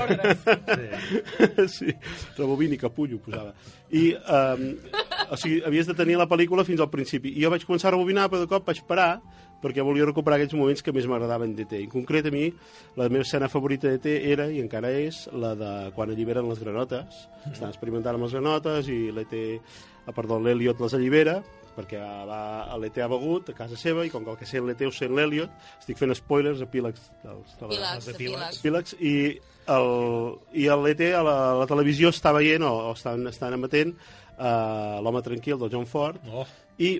[1.67, 1.93] sí,
[2.39, 3.53] rebobini, capullo, posava.
[3.91, 4.65] I, um,
[5.29, 7.35] o sigui, havies de tenir la pel·lícula fins al principi.
[7.37, 9.13] I jo vaig començar a rebobinar, però de cop vaig parar
[9.61, 11.75] perquè volia recuperar aquells moments que més m'agradaven d'ET.
[11.83, 12.47] En concret, a mi,
[12.97, 17.27] la meva escena favorita d'ET era, i encara és, la de quan alliberen les granotes.
[17.51, 19.35] Estan experimentant amb les granotes i l'ET,
[20.07, 21.43] ah, perdó, l'Eliot les allibera,
[21.75, 22.39] perquè va,
[22.81, 25.13] l'ET ha begut a casa seva i com que el que sent l'ET ho sent
[25.15, 28.59] l'Eliot, estic fent spoilers, epílegs dels, de la- Epílegs, dels epílegs.
[28.59, 29.15] epílegs, i
[29.71, 29.91] el,
[30.53, 34.99] i l'ET a la, a la televisió està veient o, o estan, estan emetent uh,
[35.05, 36.45] l'home tranquil del John Ford Oh.
[36.81, 36.95] i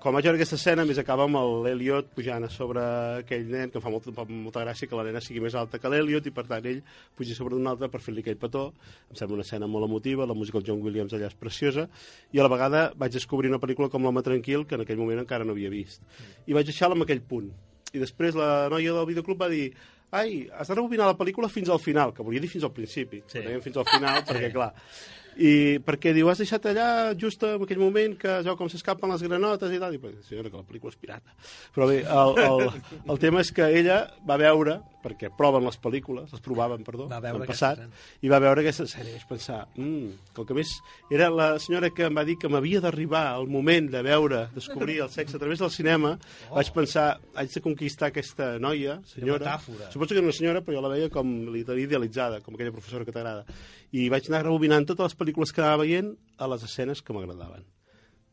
[0.00, 2.82] quan vaig veure aquesta escena, més acaba amb l'Eliot pujant a sobre
[3.20, 5.78] aquell nen, que em fa molta, fa molta gràcia que la nena sigui més alta
[5.78, 6.80] que l'Eliot i per tant ell
[7.16, 8.64] puja sobre un altre per fer-li aquell petó.
[9.12, 11.86] Em sembla una escena molt emotiva, la música del John Williams allà és preciosa
[12.32, 15.22] i a la vegada vaig descobrir una pel·lícula com L'home tranquil que en aquell moment
[15.22, 16.02] encara no havia vist.
[16.46, 17.52] I vaig deixar-la en aquell punt.
[17.94, 19.68] I després la noia del videoclub va dir
[20.14, 23.22] ai, has de rebobinar la pel·lícula fins al final, que volia dir fins al principi,
[23.30, 23.42] sí.
[23.64, 24.70] fins al final, perquè clar,
[25.36, 29.24] I perquè diu, has deixat allà just en aquell moment que veu com s'escapen les
[29.26, 29.94] granotes i tal.
[29.94, 31.36] I dic, senyora, que la pel·lícula és pirata.
[31.74, 32.82] Però bé, el, el,
[33.14, 37.20] el tema és que ella va veure, perquè proven les pel·lícules, les provaven, perdó, Va
[37.22, 37.82] veure l'any passat,
[38.24, 39.12] i va veure aquesta sèrie.
[39.12, 40.72] I vaig pensar, mm, que el que més...
[41.12, 45.00] Era la senyora que em va dir que m'havia d'arribar el moment de veure, descobrir
[45.04, 46.14] el sexe a través del cinema.
[46.48, 46.56] Oh.
[46.56, 49.58] Vaig pensar, haig de conquistar aquesta noia, senyora.
[49.92, 52.72] Suposo que era una senyora, però jo la veia com li tenia idealitzada, com aquella
[52.74, 53.44] professora que t'agrada.
[53.92, 57.68] I vaig anar rebobinant totes les pel·lícules que anava veient a les escenes que m'agradaven.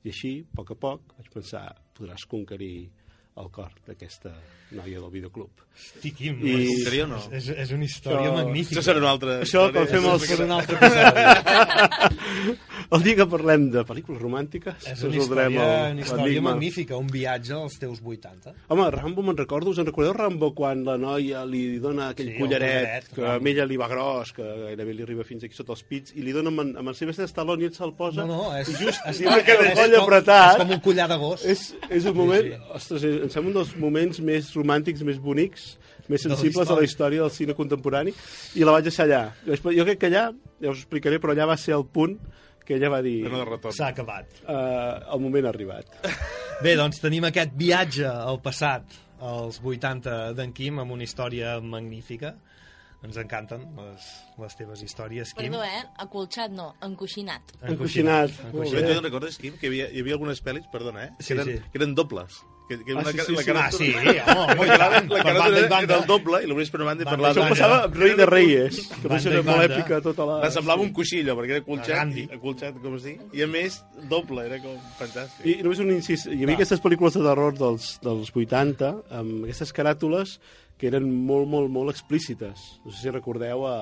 [0.01, 2.89] I així, a poc a poc, vaig pensar, podràs conquerir
[3.39, 4.33] el cor d'aquesta
[4.75, 5.49] noia del videoclub.
[5.71, 6.81] Hosti, Quim, I-.
[6.83, 7.17] Seria no?
[7.31, 8.79] És, és una història Això- magnífica.
[8.79, 9.71] Això serà una altra Això, història.
[9.71, 10.23] quan fem Això els...
[10.31, 12.57] és un altre episodi.
[12.95, 15.47] el dia que parlem de pel·lícules romàntiques, És una història,
[15.87, 18.53] el- una història magnífica, un viatge als teus 80.
[18.67, 22.35] Home, Rambo me'n recordo, us en recordeu Rambo quan la noia li dona aquell Sí,
[22.35, 23.47] el collaret, collaret, que Rambo.
[23.47, 26.21] a ella li va gros, que gairebé li arriba fins aquí sota els pits, i
[26.25, 28.25] li dona amb, amb el Sylvester Stallone i ell se'l posa...
[28.27, 30.51] No, no, és, i just, és, i va quedar és, coll com, apretat.
[30.57, 31.45] és com un collar de gos.
[31.45, 32.67] És, és un moment, Sí, sí, sí.
[32.67, 32.75] sí.
[32.81, 35.71] ostres, em sembla un dels moments més romàntics, més bonics,
[36.11, 38.11] més sensibles de la història del cine contemporani,
[38.59, 39.23] i la vaig deixar allà.
[39.47, 40.27] Jo crec que allà,
[40.59, 42.17] ja us ho explicaré, però allà va ser el punt
[42.65, 43.23] que ella va dir.
[43.71, 44.43] S'ha acabat.
[44.43, 45.95] uh, el moment ha arribat.
[46.65, 52.35] Bé, doncs tenim aquest viatge al passat, als 80 d'en Quim, amb una història magnífica.
[53.01, 55.55] Ens encanten les, les teves històries, Quim.
[55.55, 55.81] Perdó, eh?
[56.03, 57.55] Acolxat no, encoixinat.
[57.65, 58.35] Encoixinat.
[58.43, 58.99] Jo Molt te'n bé.
[59.07, 61.13] recordes, Quim, que hi havia, hi havia algunes pel·lis, perdona, eh?
[61.17, 61.71] Sí, que, eren, sí.
[61.73, 62.43] que eren dobles.
[62.69, 63.47] Que, que Ah, la, sí, sí, la sí.
[63.49, 65.81] caràtula- Ah, sí, home, la molt la per caràtula banda i era, banda.
[65.93, 67.95] era el doble i l'obries per una banda i per Banda i Això passava amb
[67.99, 70.37] Rei de Reyes, que va ser una molt èpica tota la...
[70.47, 72.13] Em semblava un coixillo, perquè era colxat,
[72.45, 75.43] colxat com es diu, i a més, doble, era com fantàstic.
[75.51, 79.73] I només un incís, hi havia aquestes pel·lícules de terror dels, dels 80 amb aquestes
[79.75, 80.37] caràtules
[80.79, 82.63] que eren molt, molt, molt explícites.
[82.85, 83.75] No sé si recordeu a,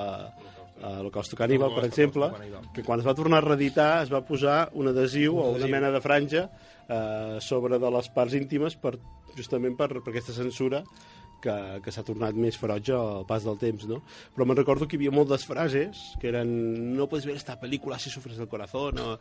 [0.82, 2.32] a l'Holocausto Caníbal, per exemple,
[2.74, 5.92] que quan es va tornar a reeditar es va posar un adhesiu o una mena
[5.94, 6.48] de franja
[6.90, 8.98] eh, sobre de les parts íntimes per,
[9.38, 10.84] justament per, per aquesta censura
[11.40, 11.54] que,
[11.86, 14.02] que s'ha tornat més ferotge al pas del temps, no?
[14.36, 16.50] Però me'n recordo que hi havia moltes frases que eren
[16.98, 19.14] no puedes ver esta película si sufres del corazón, no,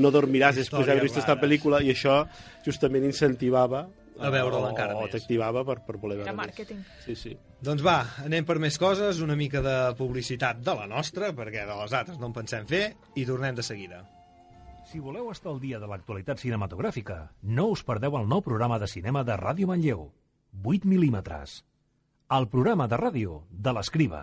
[0.00, 2.22] no dormiràs després d'haver vist esta pel·lícula, i això
[2.64, 3.84] justament incentivava
[4.16, 5.10] A veure-la o- encara o més.
[5.12, 6.78] t'activava per, per voler Era veure màrqueting.
[6.80, 7.04] més.
[7.04, 7.36] Sí, sí.
[7.60, 11.76] Doncs va, anem per més coses, una mica de publicitat de la nostra, perquè de
[11.82, 12.86] les altres no en pensem fer,
[13.20, 14.00] i tornem de seguida.
[14.96, 17.16] Si voleu estar al dia de l'actualitat cinematogràfica,
[17.56, 20.06] no us perdeu el nou programa de cinema de Ràdio Manlleu,
[20.64, 21.58] 8 mil·límetres.
[22.32, 24.22] El programa de ràdio de l'Escriba.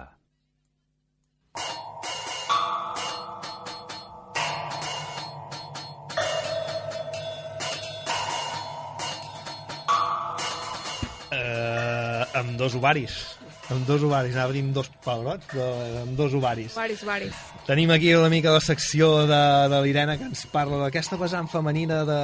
[11.37, 13.32] Eh, amb dos ovaris.
[13.71, 15.67] Amb dos ovaris, anava a dir amb dos pebrots, però
[16.01, 16.73] amb dos ovaris.
[16.75, 17.43] Varis, varis.
[17.67, 22.01] Tenim aquí una mica la secció de, de l'Irene que ens parla d'aquesta vessant femenina
[22.07, 22.19] de,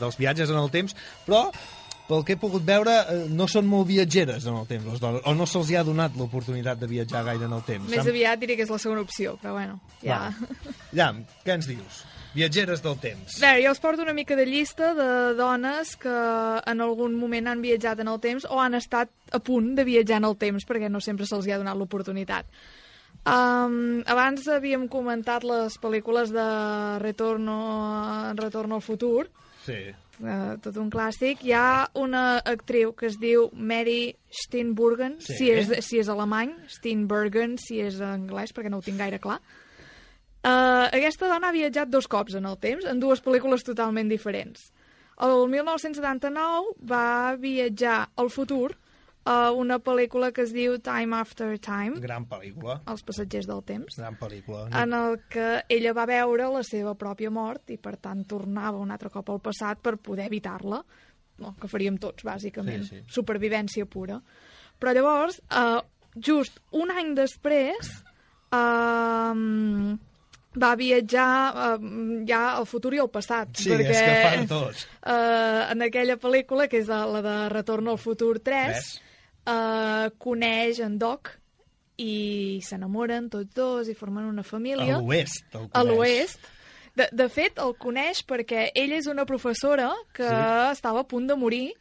[0.00, 1.50] dels viatges en el temps, però
[2.10, 5.22] pel que he pogut veure, eh, no són molt viatgeres en el temps, les dones,
[5.22, 7.86] o no se'ls ha donat l'oportunitat de viatjar gaire en el temps.
[7.92, 10.24] Més aviat diria que és la segona opció, però bueno, ja...
[10.24, 10.72] Va.
[10.96, 11.12] Ja,
[11.44, 12.02] què ens dius?
[12.34, 13.38] Viatgeres del temps.
[13.42, 16.12] Veure, jo us porto una mica de llista de dones que
[16.70, 20.20] en algun moment han viatjat en el temps o han estat a punt de viatjar
[20.22, 22.46] en el temps perquè no sempre se'ls hi ha donat l'oportunitat.
[23.26, 26.44] Um, abans havíem comentat les pel·lícules de
[27.02, 27.56] Retorno,
[28.38, 29.26] Retorno al futur,
[29.66, 29.90] Sí.
[30.22, 31.42] uh, tot un clàssic.
[31.44, 35.34] Hi ha una actriu que es diu Mary Steenburgen, Sí.
[35.36, 39.40] si, és, si és alemany, Steenburgen, si és anglès, perquè no ho tinc gaire clar.
[40.40, 44.70] Uh, aquesta dona ha viatjat dos cops en el temps, en dues pel·lícules totalment diferents.
[45.20, 48.70] El 1979 va viatjar al futur
[49.28, 52.78] a una pel·lícula que es diu Time After Time, Gran pel·lícula.
[52.88, 54.64] Els passatgers del temps, Gran pel·lícula.
[54.80, 58.90] en el que ella va veure la seva pròpia mort i, per tant, tornava un
[58.90, 60.80] altre cop al passat per poder evitar-la,
[61.40, 62.88] no, que faríem tots, bàsicament.
[62.88, 63.04] Sí, sí.
[63.12, 64.22] Supervivència pura.
[64.80, 65.82] Però llavors, uh,
[66.16, 67.92] just un any després,
[68.56, 69.98] uh,
[70.58, 71.26] va viatjar
[71.78, 73.52] uh, ja al futur i al passat.
[73.54, 74.86] Sí, perquè, és que fan tots.
[75.04, 78.88] Uh, en aquella pel·lícula, que és la, la de Retorno al futur 3, Tres.
[79.46, 81.36] uh, coneix en Doc
[82.00, 84.96] i s'enamoren tots dos i formen una família.
[84.96, 85.44] A l'oest.
[85.52, 85.92] el A coneix.
[85.94, 86.48] l'oest.
[86.96, 90.40] De, de fet, el coneix perquè ella és una professora que Sí.
[90.72, 91.74] estava a punt de morir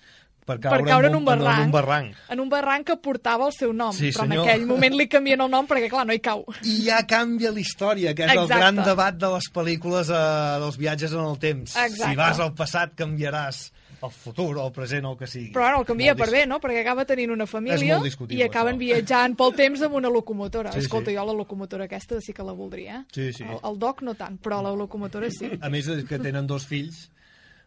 [0.50, 2.16] per per caure, caure en un barranc, En un barranc.
[2.36, 4.44] en un barranc que portava el seu nom, Sí, però senyor.
[4.44, 6.44] en aquell moment li canvien el nom perquè, clar, no hi cau.
[6.64, 8.54] I ja canvia la història, que és Exacte.
[8.54, 11.76] el gran debat de les pel·lícules eh, dels viatges en el temps.
[11.76, 12.10] Exacte.
[12.10, 13.70] Si vas al passat, canviaràs
[14.02, 15.50] el futur o el present o el que sigui.
[15.52, 16.58] Però bueno, el canvia per bé, no?
[16.64, 17.98] Perquè acaba tenint una família
[18.30, 18.80] i acaben això.
[18.80, 20.72] viatjant pel temps amb una locomotora.
[20.72, 21.18] Sí, Escolta, sí.
[21.18, 23.06] jo la locomotora aquesta sí que la voldria, eh?
[23.12, 23.44] Sí, sí.
[23.44, 25.52] El, el doc no tant, però la locomotora sí.
[25.60, 27.10] A més, és que tenen dos fills.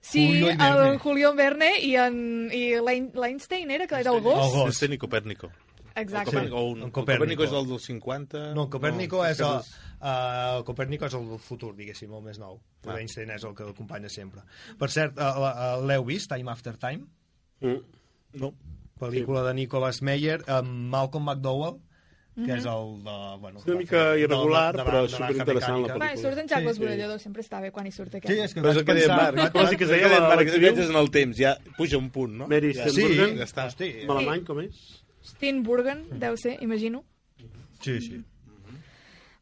[0.03, 0.88] Sí, Julio i Verne.
[0.91, 2.17] el Julio Verne i, en,
[2.53, 4.35] i Lein- l'Einstein era, que era el gos.
[4.35, 4.65] El gos.
[4.67, 5.49] Einstein i Copèrnico.
[5.95, 6.31] Exacte.
[6.33, 7.37] Copèrnico, o un, el Copèrnico.
[7.37, 8.42] Copèrnico és el del 50...
[8.57, 12.23] No, el Copèrnico no, és el, és- uh, el Copèrnico és el futur, diguéssim, el
[12.27, 12.59] més nou.
[12.87, 12.96] Ah.
[12.96, 14.42] L'Einstein és el que l'acompanya sempre.
[14.81, 17.07] Per cert, uh, l'heu vist, Time After Time?
[17.63, 17.79] Mm.
[18.42, 18.53] No.
[18.98, 21.79] Pel·lícula de Nicholas Meyer amb Malcolm McDowell,
[22.35, 22.56] que Mhm.
[22.58, 23.16] és el de...
[23.40, 25.98] Bueno, És una mica irregular, de- de- però de- de superinteressant, la pel·lícula.
[26.00, 28.33] Va, surt en Jack Sí, l'Esvorellador, sempre està bé quan hi surt aquest.
[28.33, 29.35] Sí, és que Però és vaig el que deia en pensar...
[29.35, 29.52] Marc.
[29.52, 31.96] Quasi que es deia que deia en la- Marc, viatges en el temps, ja puja
[31.98, 32.48] un punt, no?
[32.48, 33.37] Mary ja, Steenburgen.
[33.37, 33.66] Ja està.
[33.66, 35.02] Hosti, Malamany, com és?
[35.22, 37.04] Steenburgen, deu ser, imagino.
[37.83, 38.24] Sí, sí.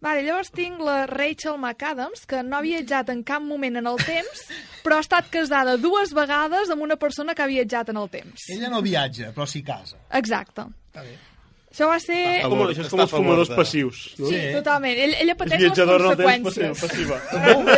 [0.00, 3.98] Vale, llavors tinc la Rachel McAdams, que no ha viatjat en cap moment en el
[4.00, 4.46] temps,
[4.82, 8.46] però ha estat casada dues vegades amb una persona que ha viatjat en el temps.
[8.48, 9.98] Ella no viatja, però s'hi casa.
[10.10, 10.62] Exacte.
[10.88, 11.18] Està bé.
[11.70, 12.18] Això va ser...
[12.42, 13.98] A Com, això és com els fumadors de- passius.
[14.18, 14.26] No?
[14.26, 14.98] Sí, totalment.
[14.98, 16.42] Ell, ella És pateix les conseqüències.
[16.42, 17.20] passiu, passiva.
[17.44, 17.76] Molt bé,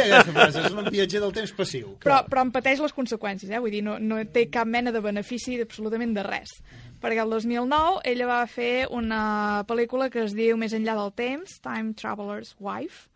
[0.63, 1.91] és un viatger del temps passiu.
[2.01, 3.61] Però, però en pateix les conseqüències, eh?
[3.61, 6.57] Vull dir, no, no té cap mena de benefici absolutament de res.
[7.03, 11.59] Perquè el 2009 ella va fer una pel·lícula que es diu Més enllà del temps,
[11.61, 13.11] Time Traveler's Wife,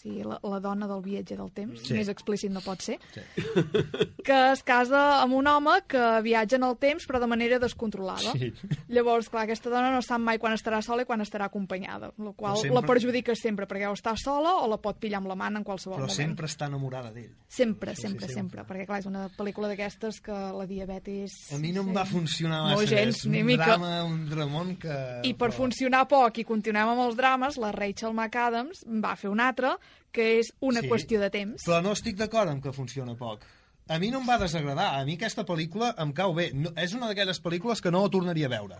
[0.00, 1.86] sigui, la, la dona del viatge del temps, Sí.
[1.92, 1.94] sí.
[2.00, 3.20] més explícit no pot ser, sí.
[4.24, 8.32] que es casa amb un home que viatja en el temps però de manera descontrolada.
[8.32, 8.52] Sí.
[8.88, 12.32] Llavors, clar, aquesta dona no sap mai quan estarà sola i quan estarà acompanyada, la
[12.32, 12.68] qual Però sempre...
[12.70, 15.50] sempre- la perjudica sempre, perquè o està sola o la pot pillar amb la mà
[15.50, 16.16] en qualsevol Però moment.
[16.16, 17.32] sempre està enamorada d'ell.
[17.48, 18.62] Sempre, Sí, sí, sempre, sempre.
[18.62, 21.32] sempre, perquè clar, és una pel·lícula d'aquestes que la diabetis...
[21.54, 22.86] A mi no em va funcionar No, massa.
[22.86, 23.66] gens, és un ni mica.
[23.66, 24.94] drama, un dramón que...
[25.26, 29.40] I per funcionar poc i continuem amb els drames, la Rachel McAdams va fer un
[29.40, 29.74] altre,
[30.12, 30.88] que és una Sí.
[30.88, 31.62] qüestió de temps.
[31.66, 33.44] Però no estic d'acord amb que funciona poc.
[33.88, 35.00] A mi no em va desagradar.
[35.00, 36.52] A mi aquesta pel·lícula em cau bé.
[36.54, 38.76] No, és una d'aquelles pel·lícules que no tornaria a veure.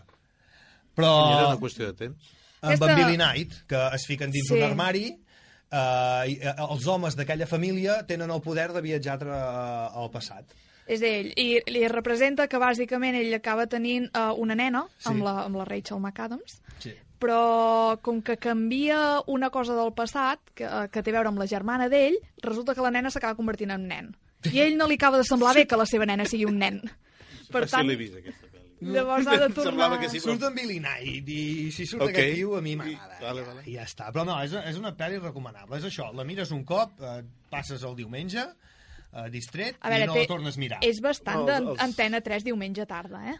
[0.95, 2.31] Però I era una qüestió de temps.
[2.61, 4.53] amb Aquesta- en Billy Knight, que es fiquen dins Sí.
[4.53, 5.05] un armari,
[5.71, 10.45] eh, i, eh, els homes d'aquella família tenen el poder de viatjar tra- al passat.
[10.85, 11.31] És ell.
[11.37, 15.09] I li representa que bàsicament ell acaba tenint uh, una nena Sí.
[15.09, 16.93] amb, la, amb la Rachel McAdams, Sí.
[17.21, 21.39] Però com que canvia una cosa del passat que, eh, que té a veure amb
[21.39, 24.11] la germana d'ell, resulta que la nena s'acaba convertint en nen.
[24.51, 26.57] I a ell no li acaba de semblar bé que la seva nena sigui un
[26.57, 26.81] nen.
[27.51, 28.93] Per Sí, tant, l'he vist, aquesta pel·li.
[28.95, 29.99] llavors ha de tornar...
[29.99, 32.09] que sí, però- Surt en Billy Knight i si surt Ok.
[32.15, 33.19] aquest tio a mi m'agrada.
[33.21, 33.61] Vale, vale.
[33.69, 34.09] I ja està.
[34.11, 35.77] Però no, és, és una pel·li recomanable.
[35.77, 38.41] És això, la mires un cop, eh, passes el diumenge,
[39.13, 40.79] eh, distret, A veure, i no té- la tornes a mirar.
[40.81, 43.37] És bastant No, els- d'Antena 3 diumenge tarda, eh?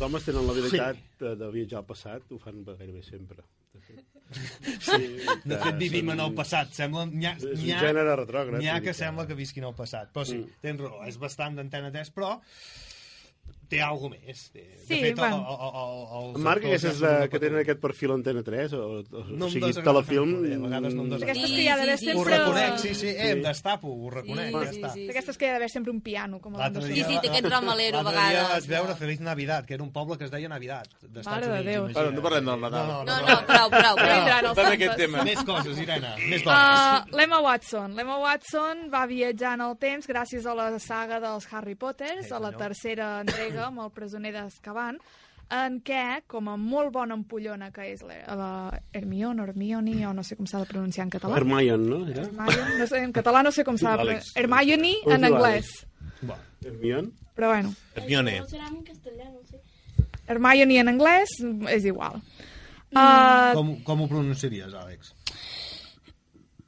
[0.00, 3.42] Els homes tenen l'habilitat de, de viatjar al passat, ho fan gairebé sempre.
[4.80, 4.96] Sí,
[5.44, 6.70] De fet, vivim en el passat.
[6.72, 10.08] Sembla, n'hi ha, És un gènere retrògrad, N'hi ha que sembla que visquin al passat.
[10.14, 10.56] Però sí, Mm.
[10.64, 12.30] tens raó, és bastant d'antena 3, però
[13.70, 14.48] té alguna més.
[14.52, 15.36] Té, Sí, de fet, el, bueno.
[15.46, 19.20] el, el, el, En Marc, aquestes de, que tenen aquest perfil Antena 3, o, o,
[19.30, 20.32] No o sigui, telefilm...
[20.42, 21.30] a vegades no em desagrada.
[21.30, 22.08] Aquestes que hi ha d'haver sí.
[22.10, 22.38] Ho sempre...
[22.40, 24.90] reconec, sí, sí, eh, em destapo, ho reconec, Sí, ja sí, està.
[24.96, 25.04] sí.
[25.06, 27.30] D'aquestes que hi ha d'haver sempre un piano, com a L'altre banda Sí, sí, té
[27.30, 28.50] aquest ramalero a L'altre dia vegades.
[28.56, 31.78] vaig veure Feliz Navidad, que era un poble que es deia Navidad, d'Estats Mare de
[31.84, 31.94] Units.
[32.00, 32.90] Bueno, no parlem del Nadal.
[32.90, 34.54] No, No, prou, prou, prou.
[34.58, 35.22] Fem aquest tema.
[35.28, 37.06] Més coses, Irene, més dones.
[37.06, 37.94] Uh, L'Emma Watson.
[37.94, 42.40] L'Emma Watson va viatjar en el temps gràcies a la saga dels Harry Potters, a
[42.42, 44.98] la tercera entrega amb el presoner d'Azkaban,
[45.50, 48.50] en què, com a molt bona ampollona que és la, la
[48.94, 51.40] Hermione, Hermione, o no sé com s'ha de pronunciar en català.
[51.40, 52.04] Hermione, no?
[52.06, 54.44] Hermione, no sé, en català no sé com s'ha de pronunciar.
[54.44, 55.72] Hermione en anglès.
[56.62, 57.10] Hermione?
[57.34, 58.38] Però bueno, Hermione.
[58.44, 59.58] No serà en castellà, no sé.
[60.30, 61.34] Hermione en anglès
[61.74, 62.20] és igual.
[62.90, 65.14] Uh, Com, com ho pronunciaries, Àlex?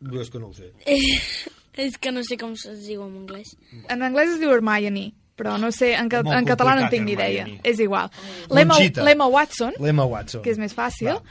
[0.03, 0.73] Jo és que no ho sé.
[1.83, 3.55] És que no sé com es diu en anglès.
[3.89, 5.07] En anglès es diu Hermione,
[5.43, 7.43] però no sé, en, ca en català no en tinc ni idea.
[7.43, 7.65] Hermione.
[7.67, 8.13] És igual.
[8.53, 10.45] L'Emma Watson, Watson.
[10.45, 11.23] que és més fàcil, Va.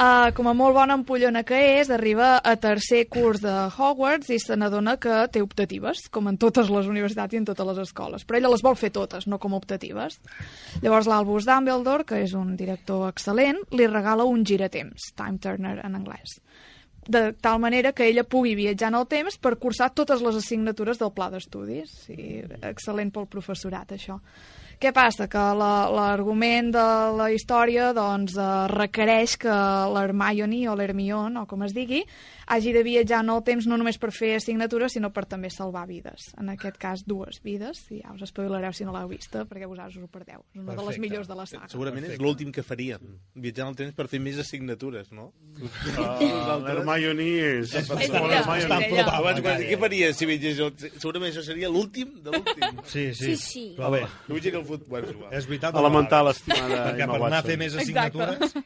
[0.00, 4.40] uh, com a molt bona ampollona que és, arriba a tercer curs de Hogwarts i
[4.40, 8.24] se n'adona que té optatives, com en totes les universitats i en totes les escoles.
[8.24, 10.20] Però ella les vol fer totes, no com optatives.
[10.80, 16.00] Llavors l'Albus Dumbledore, que és un director excel·lent, li regala un giratemps, Time Turner en
[16.00, 16.40] anglès
[17.08, 20.98] de tal manera que ella pugui viatjar en el temps per cursar totes les assignatures
[21.00, 21.90] del pla d'estudis.
[22.06, 24.20] Sí, excel·lent pel professorat, això.
[24.80, 25.26] Què passa?
[25.28, 26.84] Que la- l'argument de
[27.18, 29.48] la història doncs, eh, requereix que
[29.92, 32.04] l'Hermione o l'Hermione, o com es digui,
[32.50, 35.86] hagi de viatjar en el temps no només per fer assignatures, sinó per també salvar
[35.88, 36.32] vides.
[36.40, 40.00] En aquest cas, dues vides, i ja us spoilereu si no l'heu vista, perquè vosaltres
[40.00, 40.42] us ho perdeu.
[40.52, 41.04] És una de les Perfecte.
[41.06, 41.68] millors de la saga.
[41.70, 42.98] Segurament és l'últim que farien,
[43.34, 45.30] viatjar en el temps per fer més assignatures, no?
[45.96, 47.28] Ah, L'Hermione
[47.60, 47.74] és...
[47.74, 47.90] És.
[47.90, 50.60] Abans, quan, què faria si viatgés?
[50.98, 52.82] Segurament això seria l'últim de l'últim.
[52.90, 53.64] Sí, Sí, sí.
[53.76, 54.82] Però bé, L'últim que el fut...
[54.90, 55.32] Bueno, és igual.
[55.38, 55.76] és veritat.
[55.78, 56.34] Elemental, no?
[56.34, 58.64] estimada Perquè per anar a fer més Exacte.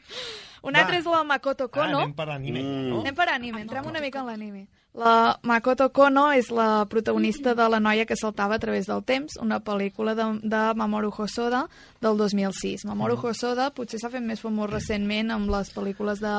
[0.65, 0.73] Assignatures...
[0.73, 1.99] Una altra és la Makoto Ah, Kono.
[1.99, 2.89] anem per anime, Mm.
[2.89, 2.99] no?
[3.01, 4.67] Anem per anime, entrem una mica en l'anime.
[4.95, 9.35] La Makoto Kono és la protagonista de La noia que saltava a través del temps,
[9.41, 11.67] una pel·lícula de, de Mamoru Hosoda
[11.99, 12.85] del 2006.
[12.85, 16.31] Mamoru Hosoda potser s'ha fet més famós recentment amb les pel·lícules de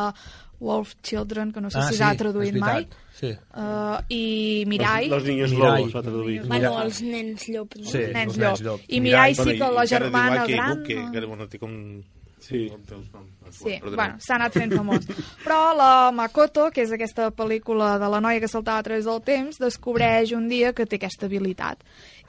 [0.59, 3.29] Wolf Children, que no sé Ah, si sí, s'ha és traduït mai, Sí.
[3.55, 5.81] uh, i Mirai, Los, los niños Mirai.
[5.83, 6.47] lobos, va traduir.
[6.47, 7.74] Bueno, els nens llop.
[7.77, 7.85] No?
[7.85, 8.47] Sí, Nens els Llop.
[8.49, 8.81] nens llop.
[8.89, 10.79] I Mirai sí Bueno, que la germana gran...
[10.79, 11.12] Buke, no?
[11.12, 12.03] que bueno, té com...
[12.39, 12.66] Sí.
[12.68, 13.57] noms.
[13.57, 15.07] Sí, bueno, s'ha anat fent famós.
[15.45, 19.22] Però la Makoto, que és aquesta pel·lícula de la noia que saltava a través del
[19.24, 21.82] temps, descobreix un dia que té aquesta habilitat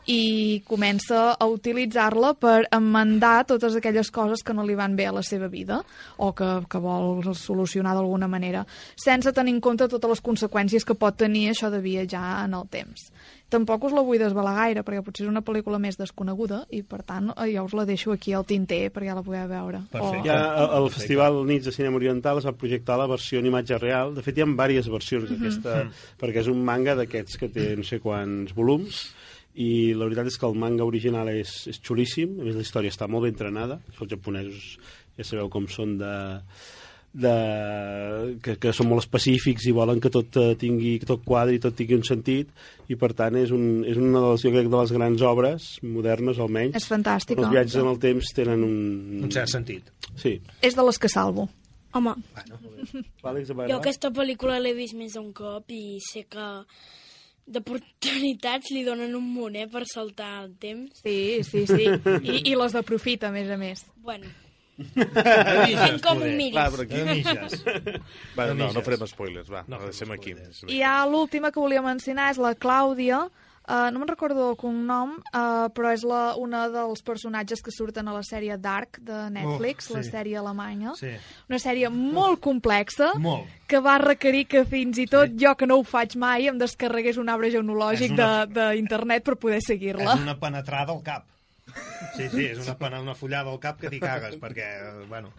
[0.08, 5.12] i comença a utilitzar-la per emendar totes aquelles coses que no li van bé a
[5.12, 5.82] la seva vida
[6.16, 8.64] o que, que vol solucionar d'alguna manera,
[8.96, 12.70] sense tenir en compte totes les conseqüències que pot tenir això de viatjar en el
[12.72, 13.12] temps.
[13.48, 17.00] Tampoc us la vull desvelar gaire, perquè potser és una pel·lícula més desconeguda i, per
[17.08, 19.82] tant, eh, ja us la deixo aquí al tinter perquè ja la podeu veure.
[19.94, 20.26] Perfecte.
[20.28, 23.80] Ja al, al Festival Nits de Cinema Oriental es va projectar la versió en imatge
[23.80, 24.12] real.
[24.18, 25.80] De fet, hi ha diverses versions d'aquesta,
[26.20, 29.06] perquè és un manga d'aquests que té no sé quants volums,
[29.58, 32.94] i la veritat és que el manga original és, és xulíssim, a més la història
[32.94, 34.76] està molt ben entrenada, els japonesos
[35.18, 36.12] ja sabeu com són de,
[37.18, 41.58] de, que, que són molt específics i volen que tot eh, tingui, que tot quadri,
[41.64, 42.52] tot tingui un sentit,
[42.92, 45.70] i per tant és, un, és una de les, jo crec, de les grans obres
[45.82, 46.78] modernes, almenys.
[46.78, 47.42] És fantàstica.
[47.42, 48.78] Els viatges en el temps tenen un...
[49.26, 49.90] Un cert sentit.
[50.14, 50.38] Sí.
[50.62, 51.48] És de les que salvo.
[51.98, 52.14] Home,
[53.26, 53.72] Àlex, a veure.
[53.72, 56.46] jo aquesta pel·lícula l'he vist més d'un cop i sé que
[57.48, 61.00] d'oportunitats li donen un munt, eh, per saltar el temps.
[61.02, 61.88] Sí, sí, sí.
[62.28, 63.88] I, I les aprofita, a més a més.
[64.04, 64.30] Bueno,
[64.78, 66.54] Depèn com ho miris.
[66.54, 67.02] Clar, però aquí...
[67.02, 67.58] De mitges.
[68.38, 70.36] Va, no, no farem spoilers, va, No no, deixem aquí.
[70.70, 73.28] I ja l'última que volia mencionar és la Clàudia,
[73.68, 78.08] Uh, no me'n recordo el cognom, uh, però és la, una dels personatges que surten
[78.08, 80.12] a la sèrie Dark de Netflix, Oh, la sí.
[80.14, 80.94] sèrie alemanya.
[80.96, 81.10] Sí.
[81.50, 83.44] Una sèrie molt complexa, Molt.
[83.68, 87.20] que va requerir que fins i tot jo, que no ho faig mai, em descarregués
[87.20, 90.14] un arbre genealògic És una- de- d'internet per poder seguir-la.
[90.16, 91.26] És una penetrada al cap.
[92.16, 94.68] Sí, sí, és una, pena, una follada al cap que t'hi cagues, perquè,
[95.12, 95.34] bueno...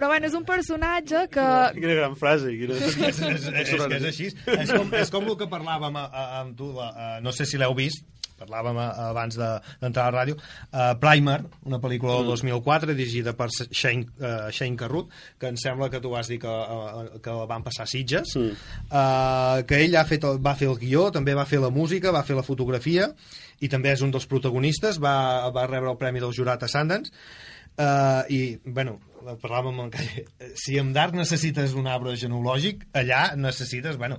[0.00, 1.42] Però bueno, és un personatge que...
[1.76, 2.54] Quina gran frase.
[2.56, 2.72] Quina...
[2.78, 4.28] És, és, és, és, que és així.
[4.54, 7.44] És com, és com el que parlàvem a, a, amb tu, la, a, no sé
[7.44, 8.06] si l'heu vist,
[8.40, 9.50] parlàvem a, abans de-
[9.82, 10.38] d'entrar a la ràdio,
[10.72, 11.34] uh, Primer,
[11.68, 16.14] una pel·lícula del 2004 dirigida per Shane, uh, Shane Carruth, que em sembla que tu
[16.16, 18.56] vas dir que, uh, que la van passar a Sitges, Mm.
[18.88, 22.08] uh, que ell ha fet el, va fer el guió, també va fer la música,
[22.16, 23.10] va fer la fotografia,
[23.60, 27.12] i també és un dels protagonistes, va, va rebre el premi del jurat a Sundance,
[27.80, 28.98] Uh, I, bueno,
[29.40, 30.24] parlàvem amb en Calle.
[30.58, 34.18] Si en Dark necessites un arbre genealògic, allà necessites, bueno,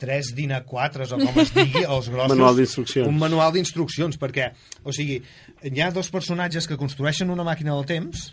[0.00, 2.34] tres DINA 4 o com es digui, els grossos...
[2.34, 3.08] Manual d'instruccions.
[3.08, 4.50] Un manual d'instruccions, perquè,
[4.84, 5.20] o sigui,
[5.64, 8.26] hi ha dos personatges que construeixen una màquina del temps,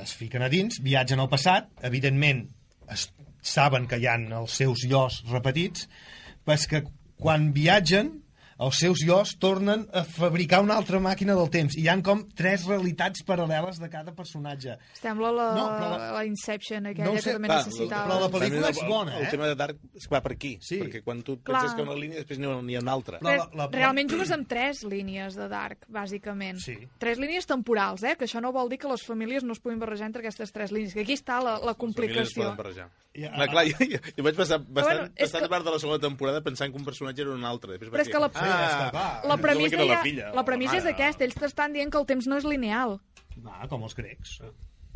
[0.00, 2.46] es fiquen a dins, viatgen al passat, evidentment
[2.90, 3.08] es,
[3.44, 5.86] saben que hi han els seus llos repetits,
[6.46, 6.84] però que
[7.20, 8.16] quan viatgen
[8.58, 12.24] els seus llos tornen a fabricar una altra màquina del temps i hi han com
[12.34, 14.76] tres realitats paral·leles de cada personatge.
[15.00, 18.06] Sembla la, No, la- la Inception, aquella No sé, que també va, necessitava.
[18.08, 19.28] però la pel·lícula és El- bona, El eh?
[19.30, 20.78] tema de Dark es va per aquí, Sí.
[20.80, 21.60] perquè quan tu Clar.
[21.60, 22.46] penses que una línia, després n'hi
[22.76, 23.18] ha, una altra.
[23.20, 26.58] Però la- la- Realment jugues amb tres línies de Dark, bàsicament.
[26.58, 26.76] Sí.
[26.98, 28.16] Tres línies temporals, eh?
[28.16, 30.70] Que això no vol dir que les famílies no es puguin barrejar entre aquestes tres
[30.72, 30.94] línies.
[30.94, 32.42] Que aquí està la, la Les famílies es complicació.
[32.42, 32.90] poden barrejar.
[33.16, 35.98] Ja, clar, jo, jo, jo vaig passar bastant, bueno, bastant que- part de la segona
[36.00, 37.78] temporada pensant que un personatge era un altre.
[37.78, 39.08] Després Però és que la- ah, Sí, està clar.
[39.30, 41.24] La premissa, la ja, filla, la premissa és aquesta.
[41.26, 42.98] Ells t'estan dient que el temps no és lineal.
[43.44, 44.38] Va, com els grecs.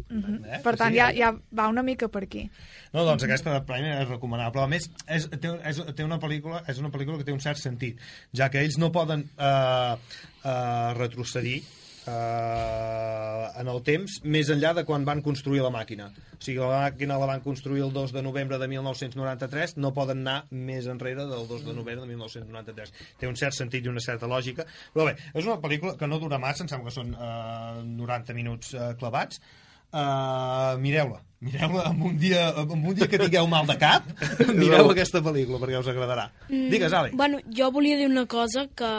[0.07, 0.45] Mhm.
[0.45, 0.61] Eh?
[0.63, 2.45] Per tant, Sí, ja, ja va una mica per aquí.
[2.93, 4.63] No, doncs aquesta de Prime és recomanable.
[4.63, 7.59] A més, és, té, és, té una pel·lícula, és una pel·lícula que té un cert
[7.59, 7.99] sentit,
[8.33, 9.97] ja que ells no poden eh,
[10.45, 11.63] eh, retrocedir
[12.09, 16.09] eh, en el temps més enllà de quan van construir la màquina.
[16.37, 20.25] O sigui, la màquina la van construir el 2 de novembre de 1993, no poden
[20.25, 22.93] anar més enrere del 2 de novembre de 1993.
[23.21, 24.67] Té un cert sentit i una certa lògica.
[24.95, 28.39] Però bé, és una pel·lícula que no dura massa, em sembla que són eh, 90
[28.39, 29.43] minuts eh, clavats,
[29.89, 34.05] Uh, mireu-la mireu-la en un dia, en un dia que tingueu mal de cap
[34.59, 38.91] mireu aquesta pel·lícula perquè us agradarà digues Ale Bueno, jo volia dir una cosa que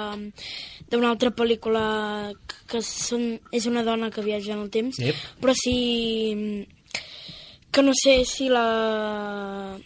[0.90, 5.16] d'una altra pel·lícula que, que són, és una dona que viatja en el temps, Yep.
[5.42, 6.68] però si...
[7.72, 9.78] que no sé si la...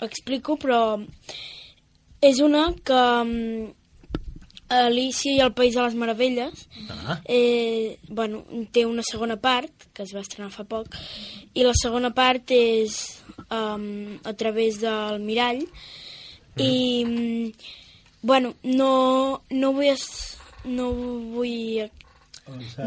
[0.00, 1.00] explico, però
[2.20, 3.74] és una que mm,
[4.68, 7.20] Alicia i el País de les Meravelles Ah.
[7.24, 10.92] eh, bueno, té una segona part, que es va estrenar fa poc,
[11.54, 12.98] i la segona part és
[13.50, 15.64] um, a través del mirall,
[16.60, 17.52] i, mm,
[18.22, 19.90] bueno, no, no vull...
[19.94, 21.88] Es, no vull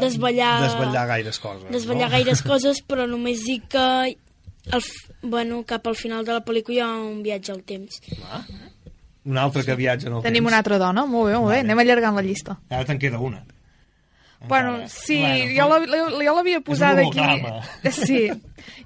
[0.00, 0.60] desvetllar...
[0.64, 2.16] Desvetllar gaires coses, Desvetllar no?
[2.16, 3.78] gaires coses, però només dic que
[4.72, 8.00] al, f- bueno, cap al final de la pel·lícula hi ha un viatge al temps.
[9.24, 10.50] Un altre que viatja en el Tenim temps.
[10.50, 12.58] una altra dona, molt bé, molt bé, anem allargant la llista.
[12.70, 13.44] Ara te'n queda una.
[14.48, 17.20] Bueno, sí, Bueno, jo la- jo l'havia posat un aquí...
[17.20, 17.60] holograma.
[17.92, 18.28] Sí,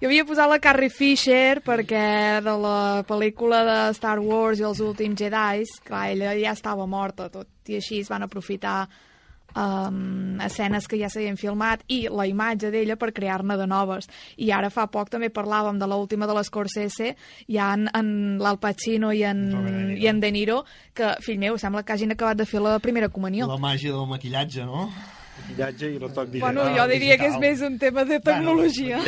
[0.01, 4.81] jo havia posat la Carrie Fisher perquè de la pel·lícula de Star Wars i els
[4.81, 8.87] últims Jedi, clar, ella ja estava morta, tot i així es van aprofitar
[9.57, 14.09] um, escenes que ja s'havien filmat i la imatge d'ella per crear-ne de noves.
[14.37, 17.15] I ara fa poc també parlàvem de l'última de l'Scorsese,
[17.49, 18.11] hi ha en, en
[18.43, 19.45] l'Al Pacino i en,
[19.97, 20.63] i en De Niro,
[20.95, 23.49] que, fill meu, sembla que hagin acabat de fer la primera comunió.
[23.49, 24.91] La màgia del maquillatge, no?
[25.47, 26.55] Maquillatge i retoc digital.
[26.55, 28.99] Bueno, jo diria que és més un tema de tecnologia.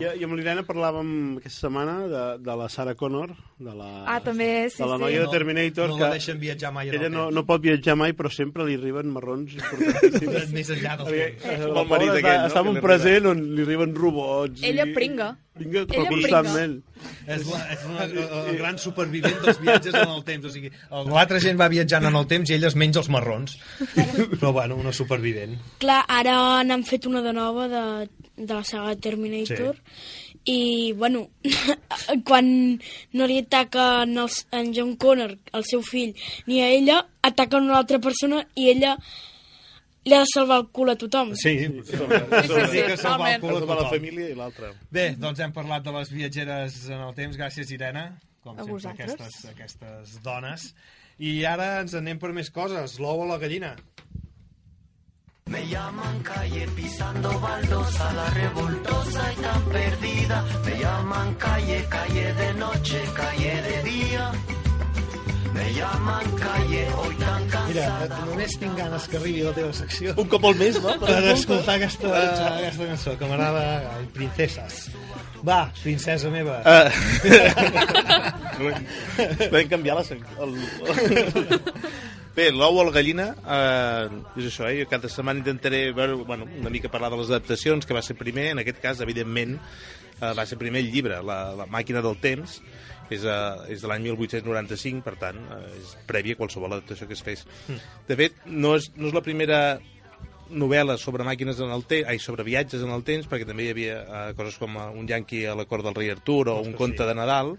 [0.00, 3.30] Jo, jo amb l'Irene parlàvem aquesta setmana de, de la Sarah Connor,
[3.62, 5.02] de la, Ah, també, sí, de la sí.
[5.04, 5.88] noia de No- Terminator.
[5.88, 8.74] no que la deixen viatjar mai Ella no, no pot viatjar mai, però sempre li
[8.74, 10.50] arriben marrons importantíssims.
[10.52, 11.46] Més enllà dels temps.
[11.46, 12.48] eh, El marit està, no?
[12.50, 14.62] està en un present on li arriben robots.
[14.62, 14.92] Ella i...
[14.92, 15.36] pringa.
[15.52, 16.78] Vinga, Ella constantment.
[17.26, 20.46] És, la, és una, el gran supervivent dels viatges en el temps.
[20.48, 20.70] O sigui,
[21.10, 23.58] l'altra gent va viatjant en el temps i ell es menja els marrons.
[24.38, 25.58] Però, bueno, una supervivent.
[25.82, 27.84] Clar, ara n'han fet una de nova de,
[28.38, 29.76] de la saga Terminator
[30.48, 31.26] i, bueno,
[32.28, 32.48] quan
[33.12, 36.16] no li ataquen els, en John Connor, el seu fill,
[36.48, 38.96] ni a ella, ataquen una altra persona i ella
[40.04, 41.34] li ha de salvar el cul a tothom.
[41.36, 44.72] Sí, sí, sí, que salvar el cul a la família i l'altra.
[44.90, 47.36] Bé, doncs hem parlat de les viatgeres en el temps.
[47.38, 48.08] Gràcies, Irene.
[48.42, 49.12] Com A sempre, vosaltres.
[49.14, 50.74] aquestes, aquestes dones.
[51.22, 52.98] I ara ens anem per més coses.
[52.98, 53.76] L'ou o la gallina.
[55.46, 60.44] Me llaman calle pisando baldosa, la revoltosa y tan perdida.
[60.64, 64.32] Me llaman calle, calle de noche, calle de día.
[65.52, 68.20] Me llaman calle, hoy tan Mira, cansada.
[68.26, 70.14] només tinc ganes que arribi la teva secció.
[70.16, 70.94] Un cop al mes, no?
[71.02, 72.12] Per escoltar aquesta,
[72.56, 73.64] aquesta cançó, que m'agrada...
[74.16, 74.86] Princeses.
[75.44, 76.62] Va, princesa meva.
[76.64, 76.88] Uh,
[79.52, 80.24] Vam canviar la sec...
[80.40, 80.56] El...
[82.32, 84.06] Bé, l'ou o la gallina, eh,
[84.40, 84.78] és això, eh?
[84.80, 88.16] Jo cada setmana intentaré veure, bueno, una mica parlar de les adaptacions, que va ser
[88.16, 89.58] primer, en aquest cas, evidentment,
[90.16, 92.62] eh, va ser primer el llibre, la, la màquina del temps,
[93.14, 97.18] és, eh, és de l'any 1895, per tant, eh, és prèvia a qualsevol adaptació que
[97.18, 97.46] es fes.
[98.08, 99.62] De fet, no és, no és la primera
[100.52, 103.72] novel·la sobre màquines en el temps, ai, sobre viatges en el temps, perquè també hi
[103.72, 106.76] havia eh, coses com eh, un yanqui a la cort del rei Artur o un
[106.78, 107.56] conte de Nadal,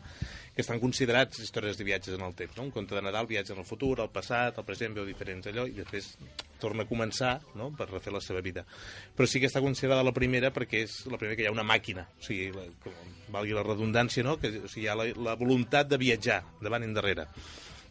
[0.54, 2.56] que estan considerats històries de viatges en el temps.
[2.58, 2.64] No?
[2.68, 5.66] Un conte de Nadal viatja en el futur, al passat, al present, veu diferents allò,
[5.68, 6.12] i després
[6.62, 7.72] torna a començar no?
[7.76, 8.64] per refer la seva vida.
[9.18, 11.66] Però sí que està considerada la primera perquè és la primera que hi ha una
[11.66, 12.94] màquina, o sigui, la, com,
[13.34, 14.38] valgui la redundància, no?
[14.40, 17.26] que o sigui, hi ha la, la voluntat de viatjar davant i endarrere.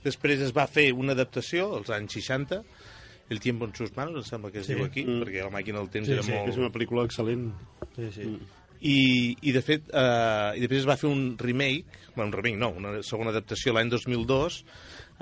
[0.04, 2.62] Després es va fer una adaptació, als anys 60,
[3.30, 4.74] El tiempo en sus manos, em sembla que es Sí.
[4.74, 5.22] diu aquí, Mm.
[5.22, 6.50] perquè la màquina del temps Sí, era sí, molt...
[6.50, 7.46] és una pel·lícula excel·lent.
[7.96, 8.26] Sí, sí.
[8.82, 12.58] I, i de fet, eh, i després es va fer un remake, bueno, un remake
[12.58, 14.62] no, una segona adaptació l'any 2002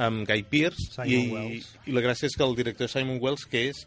[0.01, 1.73] amb Guy Pearce Simon i, Wells.
[1.87, 3.85] i la gràcia és que el director Simon Wells que és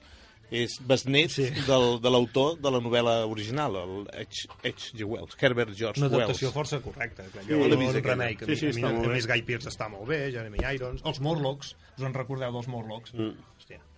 [0.54, 1.48] és besnet sí.
[1.66, 4.44] del, de l'autor de la novel·la original, el H.
[4.62, 4.92] H.
[4.94, 5.08] G.
[5.10, 6.58] Wells, Herbert George Una adaptació Wells.
[6.60, 7.26] força correcta.
[7.34, 7.42] Clar.
[7.48, 8.14] Sí, Jo l'he no vist el aquella.
[8.20, 8.46] remake.
[8.52, 11.02] Sí, sí, a mi, a mi, a més, Guy Pearce està molt bé, Jeremy Irons.
[11.10, 13.16] Els Morlocks, us en recordeu dels Morlocks?
[13.18, 13.34] Mm.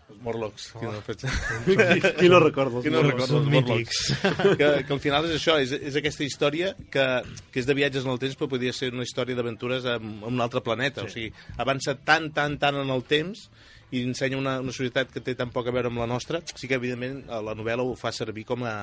[0.05, 0.67] Els Morlocks.
[0.75, 0.79] Oh.
[0.79, 0.85] Qui
[1.79, 1.85] no.
[2.19, 3.29] Qui no recorda els Qui no Morlocks?
[3.29, 4.01] recorda els Morlocks?
[4.59, 7.05] que, que al final és això, és, és aquesta història que,
[7.51, 10.29] que és de viatges en el temps, però podria ser una història d'aventures en, en
[10.29, 11.05] un altre planeta.
[11.05, 11.07] Sí.
[11.07, 13.47] O sigui, avança tant, tant, tant en el temps
[13.95, 16.41] i ensenya una, una societat que té tan poc a veure amb la nostra.
[16.53, 18.75] Sí que, evidentment, la novel·la ho fa servir com a,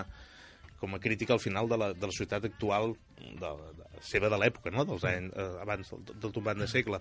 [0.83, 4.39] com a crítica al final de la, de la societat actual de, de, seva de
[4.43, 4.83] l'època, no?
[4.89, 6.99] dels anys, eh, abans del, del tombant de segle.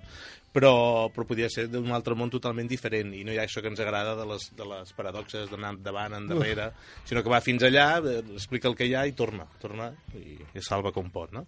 [0.53, 0.71] Però,
[1.09, 3.79] però podia ser d'un altre món totalment diferent i no hi ha això que ens
[3.82, 6.67] agrada de les, de les paradoxes d'anar endavant, endarrere,
[7.09, 10.38] sinó que va fins allà, eh, explica el que hi ha i torna, torna i,
[10.53, 11.34] i salva com pot.
[11.34, 11.47] No?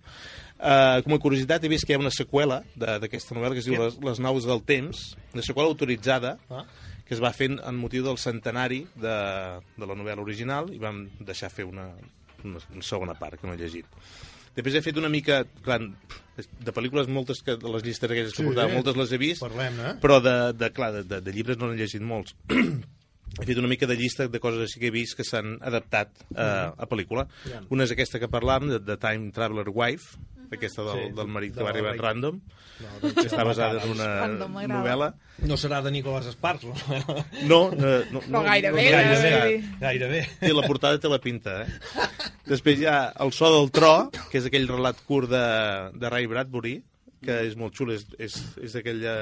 [0.58, 3.62] Eh, com a curiositat, he vist que hi ha una seqüela de- d'aquesta novel·la que
[3.62, 6.66] es diu les, les naus del temps, una seqüela autoritzada, Ah.
[7.04, 9.14] que es va fer en motiu del centenari de,
[9.76, 11.90] de la novel·la original i vam deixar fer una,
[12.48, 13.90] una, una segona part que no he llegit.
[14.54, 15.44] Després he fet una mica...
[15.66, 15.80] Clar,
[16.34, 19.44] de pel·lícules moltes que de les llistes aquelles que Sí, portava, moltes les he vist,
[19.44, 19.92] Parlem, eh?
[20.02, 22.34] però de, de, clar, de, de, de llibres no n'he llegit molts.
[23.40, 26.24] he fet una mica de llista de coses així que he vist que s'han adaptat
[26.34, 27.28] eh, a pel·lícula.
[27.50, 27.62] Ja.
[27.74, 30.18] Una és aquesta que parlàvem, de, de Time Traveler Wife,
[30.58, 32.02] aquesta del, Sí, del marit de que va arribar Rei.
[32.02, 32.40] random,
[32.84, 35.12] No, que està basada en una Random, novel·la.
[35.48, 36.74] No serà de Nicolas Sparks, no?
[37.48, 39.30] No, eh, no, Però gairebé, no, gairebé.
[39.30, 39.78] gairebé.
[39.80, 40.22] Gairebé.
[40.42, 42.08] Sí, la portada té la pinta, eh?
[42.50, 43.94] Després hi ha El so del tro,
[44.32, 45.44] que és aquell relat curt de,
[46.02, 46.74] de Ray Bradbury,
[47.24, 48.34] que és molt xulo, és, és,
[48.66, 49.14] és, aquella,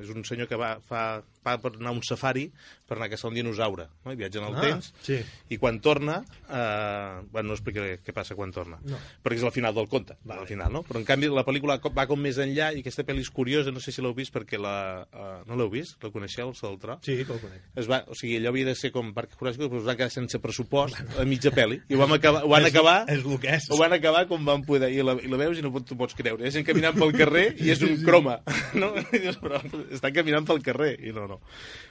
[0.00, 2.50] és un senyor que va, fa, va per anar a un safari
[2.86, 4.12] per anar a caçar un dinosaure, no?
[4.12, 5.16] I viatja en el Ah, temps, sí.
[5.48, 8.98] i quan torna, eh, bueno, no explicaré què passa quan torna, No.
[9.22, 10.40] perquè és al final del conte, vale.
[10.42, 10.82] al final, no?
[10.82, 13.80] Però en canvi la pel·lícula va com més enllà i aquesta pel·li és curiosa, no
[13.80, 15.06] sé si l'heu vist perquè la...
[15.12, 15.96] Uh, no l'heu vist?
[16.02, 16.98] La coneixeu, el so del tro?
[17.02, 17.62] Sí, que el conec.
[17.76, 20.10] es va, o sigui, allò havia de ser com Parc Juràssic, però es van quedar
[20.10, 21.80] sense pressupost a mitja pel·li.
[21.88, 23.04] I ho, vam acabar, ho van És- acabar...
[23.08, 23.70] és el que és.
[23.70, 24.90] Ho van acabar com van poder.
[24.92, 26.50] I la, i la veus i no t'ho pots creure.
[26.50, 28.40] Gent caminant pel carrer i és un croma.
[28.80, 28.92] No?
[28.96, 29.58] I dius, però
[29.90, 30.92] estan caminant pel carrer.
[31.02, 31.38] I no, no.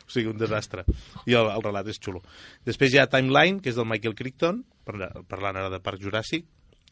[0.05, 0.83] O sigui, un desastre.
[1.29, 2.21] I el, el relat és xulo.
[2.67, 6.45] Després hi ha Timeline, que és del Michael Crichton, parla- parlant ara de Parc Juràssic,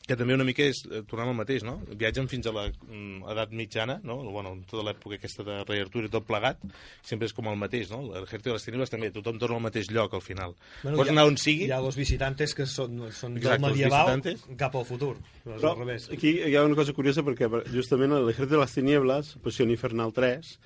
[0.07, 1.77] que també una mica és, eh, tornem al mateix, no?
[1.99, 4.17] Viatgen fins a la mm, edat mitjana, no?
[4.31, 6.61] Bueno, tota l'època aquesta de rei Artur i tot plegat,
[7.03, 8.03] sempre és com el mateix, no?
[8.13, 10.55] L'Ejército de les Tinieblas també, tothom torna al mateix lloc al final.
[10.83, 13.71] Bueno, Pots ha- anar on sigui, Hi ha los visitantes que són, són Exacte, del
[13.71, 14.45] medieval visitantes.
[14.57, 15.17] cap al futur.
[15.43, 16.09] Però al revés.
[16.11, 20.59] aquí hi ha una cosa curiosa perquè justament l'Ejército de les Tinieblas, Passió Infernal 3,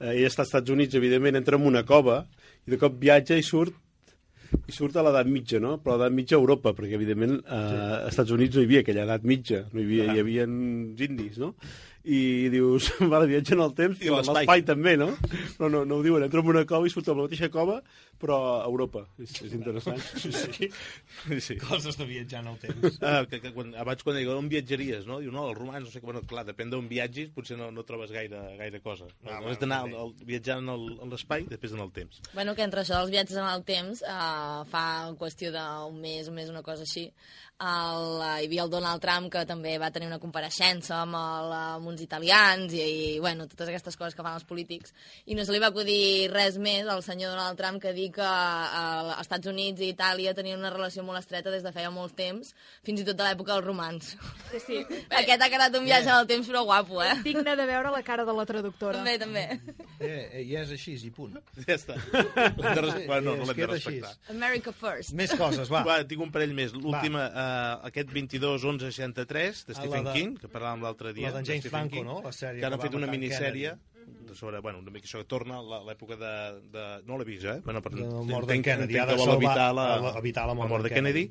[0.00, 2.26] eh, ell està als Estats Units, evidentment, entra en una cova
[2.66, 3.74] i de cop viatja i surt
[4.68, 5.76] i surt a l'edat mitja, no?
[5.82, 8.82] Però a l'edat mitja a Europa, perquè evidentment eh, als Estats Units no hi havia
[8.84, 11.54] aquella edat mitja, no hi havia, hi havia indis, no?
[12.04, 14.62] I dius, vale, viatge en el temps, I l'espai.
[14.64, 15.10] també, no?
[15.58, 17.80] Però no, no ho diuen, entra en una cova i surt a la mateixa cova,
[18.18, 19.02] però a Europa.
[19.22, 19.98] És, és interessant.
[20.18, 20.68] Sí, sí.
[21.40, 21.56] sí.
[21.60, 22.98] Coses de viatjar en el temps.
[23.02, 25.18] Ah, que, que quan, abans quan diuen on viatjaries, no?
[25.22, 27.84] Diu, no, els romans, no sé què, bueno, clar, depèn d'on viatgis, potser no, no
[27.86, 29.10] trobes gaire, gaire cosa.
[29.22, 29.82] No, Ah, no has d'anar
[30.26, 32.22] viatjant en l'espai, després en el temps.
[32.32, 34.86] Bueno, que entre això dels viatges en el temps, eh, fa
[35.20, 37.04] qüestió d'un mes, un mes, una cosa així,
[37.58, 41.54] el, eh, hi havia el Donald Trump que també va tenir una compareixença amb, el,
[41.88, 44.92] amb uns italians i, i, bueno, totes aquestes coses que fan els polítics
[45.26, 48.24] i no se li va acudir res més al senyor Donald Trump que dir que
[48.24, 52.14] eh, als Estats Units i Itàlia tenien una relació molt estreta des de feia molt
[52.18, 52.52] temps,
[52.84, 54.10] fins i tot de l'època dels romans.
[54.52, 54.78] Sí, sí.
[55.20, 57.14] Aquest ha quedat un viatge en el temps però guapo, eh?
[57.24, 58.98] Digne de veure la cara de la traductora.
[59.00, 59.46] També, també.
[59.98, 61.36] Eh, eh, ja és així, i punt.
[61.68, 61.96] Ja està.
[61.98, 62.94] L'hem de res...
[62.98, 64.12] Sí, bueno, no, es no l'hem de respectar.
[64.32, 65.12] America first.
[65.18, 65.82] Més coses, va.
[65.86, 66.72] Va, tinc un parell més.
[66.76, 71.28] L'última, uh, aquest 22 11 63 de Stephen la de- King, que parlàvem l'altre dia.
[71.28, 72.20] la d'en de James Franco, no?
[72.24, 73.74] La sèrie que ara han fet una minissèrie
[74.28, 76.32] de sobre, bueno, una mica això que torna a la- l'època de,
[76.72, 76.84] de...
[77.06, 77.60] No l'he vist, eh?
[77.64, 80.82] Bueno, per, la mort entenc- Kennedy, entenc que vol evitar la, la- evitar la mort
[80.82, 81.30] de d'en Kennedy.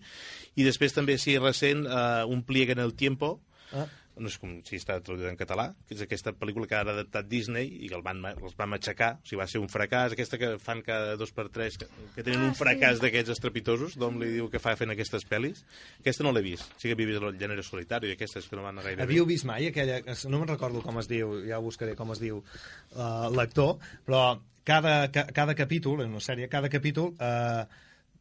[0.56, 3.42] I després també, sí, recent, uh, Un pliegue en el tiempo,
[3.74, 3.86] Ah.
[4.20, 7.28] No sé com si està traduït en català, que és aquesta pel·lícula que ha adaptat
[7.30, 10.40] Disney i que el van, els va matxacar, o sigui, va ser un fracàs, aquesta
[10.42, 14.20] que fan cada dos per tres, que, que tenen Ah, un fracàs d'aquests estrepitosos, d'on
[14.22, 15.64] li diu que fa fent aquestes pel·lis.
[16.02, 18.66] Aquesta no l'he vist, sí que havia vist el gènere solitari, i aquestes que no
[18.66, 19.46] van gaire Havíeu vist.
[19.46, 20.02] mai aquella...
[20.28, 24.40] No me'n recordo com es diu, ja ho buscaré com es diu uh, l'actor, però
[24.68, 27.64] cada, ca, cada capítol, en una sèrie, cada capítol uh,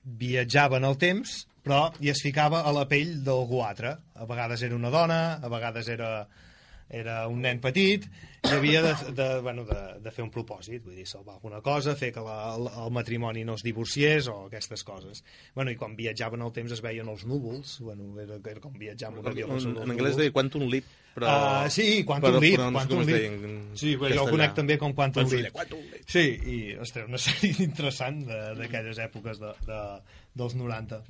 [0.07, 3.97] viatjava en el temps, però i es ficava a la pell d'algú altre.
[4.15, 6.11] A vegades era una dona, a vegades era,
[6.89, 8.07] era un nen petit,
[8.47, 11.97] i havia de, de, bueno, de, de fer un propòsit, vull dir, salvar alguna cosa,
[11.99, 15.25] fer que la, el, el matrimoni no es divorciés o aquestes coses.
[15.57, 19.11] Bueno, i quan viatjaven el temps es veien els núvols, bueno, era, era com viatjar
[19.11, 19.49] amb un avió.
[19.51, 20.87] En, els en anglès deia Quantum Leap,
[21.17, 21.33] però...
[21.33, 23.19] Ah, sí, Quantum però, Leap, però no Quantum Leap.
[23.19, 24.37] deia en Sí, però jo el castellà.
[24.37, 25.59] conec també com Quantum Quantum Leap.
[25.59, 26.07] Quantum Leap.
[26.15, 29.83] Sí, i, ostres, una sèrie interessant d'aquelles èpoques de, de,
[30.39, 31.03] dels 90.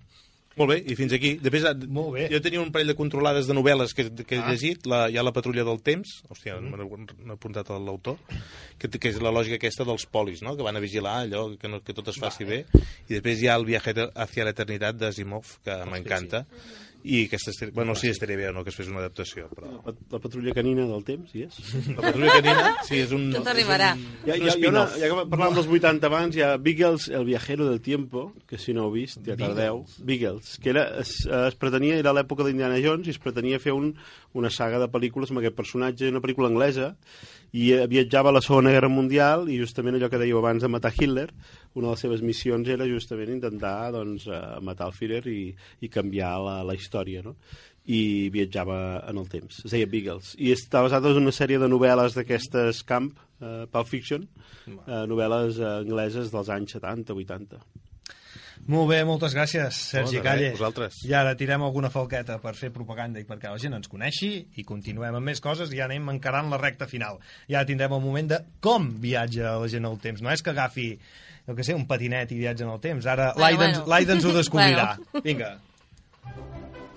[0.57, 1.35] Molt bé, i fins aquí.
[1.43, 2.29] Després, Molt bé.
[2.33, 4.51] jo tenia un parell de controlades de novel·les que, que he Ah.
[4.51, 4.87] llegit.
[4.89, 6.87] La, hi ha La patrulla del temps, hòstia, mm.
[7.27, 8.17] m'he apuntat a l'autor,
[8.79, 10.57] que, que és la lògica aquesta dels polis, no?
[10.57, 12.65] que van a vigilar allò, que, no, que tot es faci bé.
[13.09, 16.47] I després hi ha El viaje hacia la eternitat d'Asimov, que m'encanta.
[17.05, 18.99] I aquesta, estaria- bueno, no sé si estaria bé o no que es fes una
[18.99, 19.69] adaptació, però...
[19.87, 21.59] La, la patrulla canina del temps, hi és?
[21.93, 23.29] La patrulla canina, sí, és un...
[23.35, 23.93] Tot arribarà.
[24.27, 27.25] Hi ha, hi ha una, ja que parlàvem dels 80 abans, hi ha Beagles, el
[27.29, 29.85] viajero del tiempo, que si no heu vist, ja tardeu.
[30.03, 33.93] Beagles, que era, es, es pretenia, era l'època d'Indiana Jones i es pretenia fer un,
[34.35, 36.97] una saga de pel·lícules amb aquest personatge, una pel·lícula anglesa,
[37.57, 40.71] i eh, viatjava a la Segona Guerra Mundial i justament allò que dèieu abans de
[40.73, 41.29] matar Hitler,
[41.75, 45.41] una de les seves missions era justament intentar doncs, eh, matar el Führer i,
[45.81, 47.37] i canviar la, la història, no?
[47.87, 48.77] i viatjava
[49.07, 49.61] en el temps.
[49.63, 50.33] Es deia Beagles.
[50.43, 54.27] I està basat en una sèrie de novel·les d'aquestes camp, eh, Pulp Fiction,
[54.67, 57.63] eh, novel·les eh, angleses dels anys 70-80.
[58.67, 60.51] Molt bé, moltes gràcies, Sergi res, Calle.
[60.57, 60.95] vosaltres.
[61.05, 64.65] I ara tirem alguna falqueta per fer propaganda i perquè la gent ens coneixi i
[64.65, 67.21] continuem amb més coses i ja anem encarant la recta final.
[67.49, 70.23] Ja tindrem el moment de com viatja la gent al temps.
[70.23, 70.99] No és que agafi,
[71.47, 73.07] jo que sé, un patinet i viatja en el temps.
[73.07, 74.13] Ara Bueno, l'Aida ens, bueno.
[74.15, 74.97] ens ho descobrirà.
[75.13, 75.23] Bueno.
[75.25, 75.57] Vinga.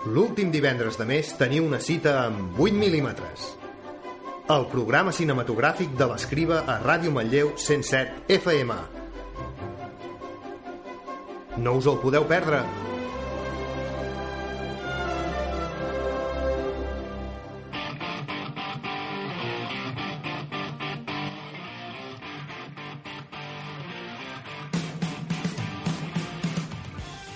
[0.07, 3.49] l'últim divendres de mes teniu una cita amb 8 mil·límetres.
[4.49, 8.99] El programa cinematogràfic de l'escriba a Ràdio Manlleu 107 FM.
[11.66, 12.62] No us el podeu perdre.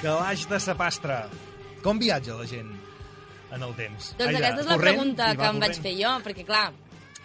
[0.03, 1.17] Calaix de sapastre.
[1.84, 2.71] Com viatja la gent
[3.53, 4.11] en el temps?
[4.19, 4.97] Doncs Allà, aquesta és la corrent?
[4.97, 6.65] pregunta que em vaig fer jo, perquè clar,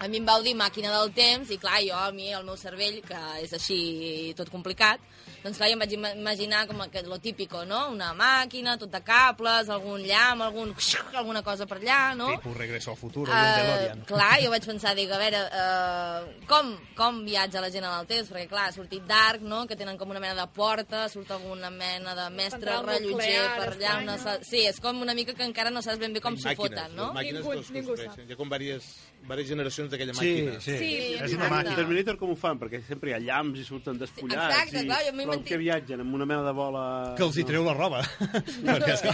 [0.01, 2.57] a mi em vau dir màquina del temps i clar, jo, a mi, el meu
[2.57, 5.01] cervell, que és així tot complicat,
[5.43, 7.89] doncs clar, jo em vaig ima- imaginar com que lo típico, no?
[7.91, 10.75] Una màquina, tot de cables, algun llamp, algun...
[11.15, 12.29] alguna cosa per allà, no?
[12.37, 14.05] Tipus Regreso al futuro, Eh, uh, un DeLorean.
[14.07, 18.07] clar, jo vaig pensar, dic, a veure, uh, com, com viatja la gent en el
[18.07, 18.31] temps?
[18.31, 21.71] Perquè, clar, ha sortit Dark, no?, que tenen com una mena de porta, surt alguna
[21.71, 23.99] mena de mestre Central rellotger nuclear, per allà.
[24.03, 24.19] Una...
[24.19, 26.95] sa- Sí, és com una mica que encara no saps ben bé com s'ho foten,
[26.97, 27.11] no?
[27.13, 28.29] Les màquines Ningú- ningú construeixen.
[28.29, 30.61] Hi ha com diverses, diverses generacions d'aquella Sí, màquina.
[30.61, 30.77] sí.
[30.79, 30.91] Sí,
[31.21, 31.75] és una màquina.
[31.77, 32.59] Terminator com ho fan?
[32.59, 34.55] Perquè sempre hi ha llamps i surten despullats.
[34.55, 34.87] Exacte, i...
[34.87, 35.49] clar, jo m'he Però mentit.
[35.49, 36.85] que viatgen amb una mena de bola...
[37.19, 38.01] Que els hi treu la roba.
[38.65, 39.13] No sé.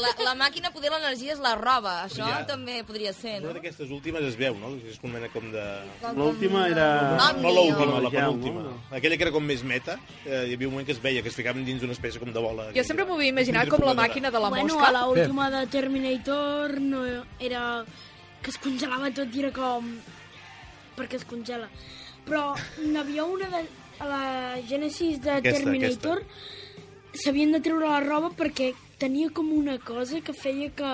[0.00, 2.04] La, la màquina, poder l'energia és la roba.
[2.06, 2.40] Això Ja.
[2.46, 3.50] també podria ser, no?
[3.50, 4.72] Una d'aquestes últimes es veu, no?
[4.88, 5.64] És com una mena com de...
[6.16, 6.88] L'última era...
[7.30, 8.62] Omni, No l'última, la penúltima.
[8.70, 8.74] no?
[8.96, 11.28] Aquella que era com més meta, eh, hi havia un moment que es veia que
[11.28, 12.70] es ficaven dins una espècie com de bola.
[12.74, 14.88] Jo sempre m'ho havia imaginat com la màquina de la bueno, mosca.
[14.88, 17.04] a la última de Terminator no
[17.38, 17.84] era
[18.44, 19.88] que es congelava tot i era com
[20.98, 21.70] perquè es congela.
[22.28, 23.62] Però n'hi havia una de,
[23.98, 24.24] a la
[24.68, 26.22] Genesis de Aquesta, Terminator
[27.14, 30.92] s'havien de treure la roba perquè tenia com una cosa que feia que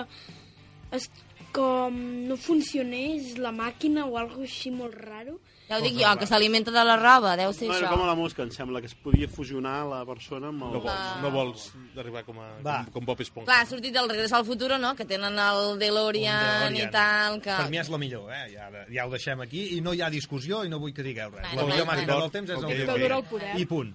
[0.97, 1.09] es,
[1.57, 1.97] com
[2.29, 5.39] no funcionés la màquina o alguna així molt raro
[5.71, 7.91] Ja ho dic jo, que s'alimenta de la roba, deu ser No, això.
[7.93, 10.73] com a la mosca, em sembla, que es podia fusionar la persona amb el...
[10.75, 11.67] No vols, no vols
[12.03, 12.81] arribar com, a, Va.
[12.89, 13.47] com, com Bob Esponja.
[13.47, 16.91] Clar, ha sortit del Regreso al Futuro, no?, que tenen el DeLorean, Un i DeLorean.
[16.91, 17.55] tal, que...
[17.55, 18.45] Per mi és la millor, eh?
[18.57, 21.31] Ja, ja ho deixem aquí i no hi ha discussió i no vull que digueu
[21.31, 21.47] res.
[21.55, 22.83] Bueno, la millor màquina del temps és Ok, el.
[22.89, 23.19] DeLorean.
[23.21, 23.53] El poder.
[23.63, 23.95] I punt.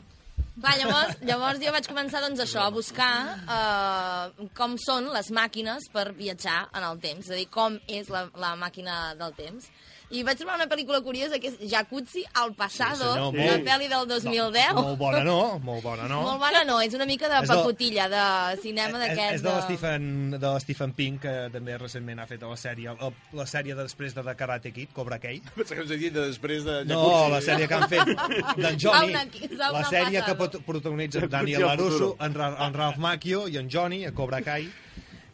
[0.55, 3.11] Clar, llavors, llavors jo vaig començar, doncs, això, a buscar
[3.43, 8.07] eh, com són les màquines per viatjar en el temps, és a dir, com és
[8.13, 9.67] la, la màquina del temps.
[10.13, 13.87] I vaig trobar una pel·lícula curiosa que és Jacuzzi al Passado, Sí, senyor, una pel·li
[13.89, 14.75] del 2010.
[14.75, 16.19] No, molt bona no, molt bona no.
[16.27, 19.33] Molt bona no, és una mica de És pacotilla, de cinema És, d'aquest.
[19.39, 20.05] és de l'Stephen
[20.37, 24.13] de l'Stephen Pink, que també recentment ha fet la sèrie, la, la sèrie de després
[24.13, 25.41] de The Karate Kid, Cobra Kai.
[25.57, 26.77] Pensava que havia dit de després de...
[26.85, 27.01] No,
[27.33, 28.13] la sèrie que han fet
[28.61, 29.17] d'en Johnny,
[29.57, 30.37] la sèrie que
[30.69, 34.69] protagonitza Daniel Jacuzzi Larusso, en, Ra en Ralph Macchio i en Johnny, a Cobra Kai,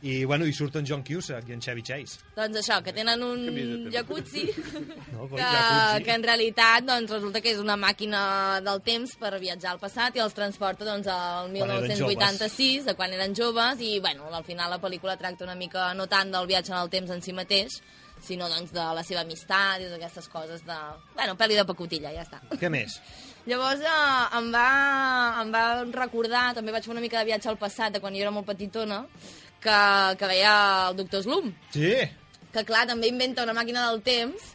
[0.02, 2.20] i, bueno, hi surten John Cusack i en Chevy Chase.
[2.36, 4.47] Doncs això, que tenen un jacuzzi
[5.14, 6.04] No, que, jacuzzi.
[6.08, 8.24] que en realitat doncs, resulta que és una màquina
[8.66, 12.95] del temps per viatjar al passat i els transporta doncs, al Quan eren 1986, de
[12.97, 16.47] quan eren joves, i bueno, al final la pel·lícula tracta una mica no tant del
[16.49, 17.82] viatge en el temps en si mateix,
[18.22, 20.78] sinó doncs, de la seva amistat i d'aquestes coses de...
[21.16, 22.41] Bueno, pel·li de pacotilla, ja està.
[22.58, 22.99] Què més?
[23.49, 24.66] Llavors eh, em, va,
[25.41, 25.64] em va
[25.95, 28.45] recordar, també vaig fer una mica de viatge al passat, de quan jo era molt
[28.45, 28.99] petitona,
[29.62, 29.80] que,
[30.20, 30.53] que veia
[30.89, 31.93] el doctor Slum Sí,
[32.51, 34.47] que clar, també inventa una màquina del temps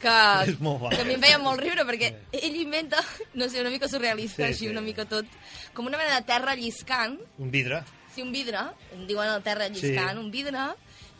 [0.00, 0.08] que,
[0.94, 3.00] que a mi em feia molt riure perquè ell inventa,
[3.40, 4.70] no sé, una mica surrealista, Sí, així, sí.
[4.72, 5.26] una mica tot,
[5.74, 7.82] com una mena de terra lliscant, un vidre.
[8.14, 8.60] sí, un vidre,
[8.94, 10.22] en diuen el terra lliscant, Sí.
[10.24, 10.66] un vidre,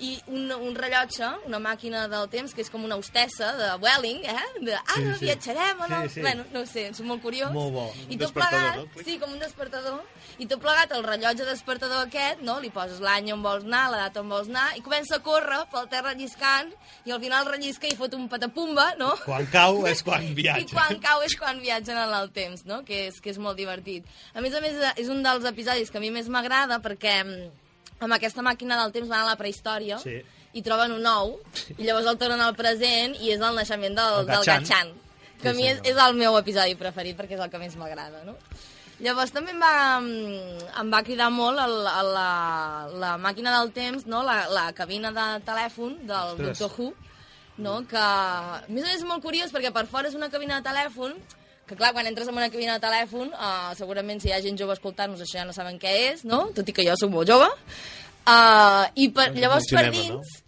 [0.03, 4.25] i un, un rellotge, una màquina del temps, que és com una hostessa de Welling,
[4.27, 4.47] eh?
[4.67, 6.01] De, ah, Sí, sí, viatjarem, o no?
[6.03, 6.21] Sí, sí.
[6.25, 7.53] Bueno, no sé, és molt curiós.
[7.55, 7.85] Molt bo.
[8.09, 9.05] I Un tot plegat, no?
[9.07, 10.01] sí, com un despertador,
[10.43, 12.59] i tot plegat, el rellotge despertador aquest, no?
[12.61, 15.63] Li poses l'any on vols anar, la data on vols anar, i comença a córrer
[15.71, 16.75] pel terra lliscant,
[17.07, 19.15] i al final rellisca i fot un patapumba, no?
[19.25, 20.75] Quan cau és quan I viatja.
[20.75, 22.83] quan cau és quan viatgen en el temps, no?
[22.85, 24.05] Que és, que és molt divertit.
[24.35, 27.53] A més a més, és un dels episodis que a mi més m'agrada perquè mm,
[28.05, 30.21] amb aquesta màquina del temps van a la prehistòria Sí.
[30.55, 31.39] i troben un ou,
[31.79, 34.45] i llavors el tornen al present i és el naixement del, El del.
[34.47, 34.93] Gatchan,
[35.43, 37.75] que Sí, a mi és, és el meu episodi preferit perquè és el que més
[37.77, 38.37] m'agrada, no?
[39.03, 42.29] Llavors també em va, em va cridar molt el, el, la,
[43.03, 44.23] la màquina del temps, no?
[44.23, 46.59] la, la cabina de telèfon del Ostres.
[46.61, 46.95] Doctor Who,
[47.59, 47.81] no?
[47.91, 51.17] que a més és molt curiós perquè per fora és una cabina de telèfon
[51.69, 54.59] que clar, quan entres en una cabina de telèfon uh, segurament si hi ha gent
[54.61, 56.47] jove escoltant-nos això ja no saben què és, no?
[56.57, 60.01] tot i que jo soc molt jove uh, i per, Com llavors un per cinema,
[60.01, 60.41] dins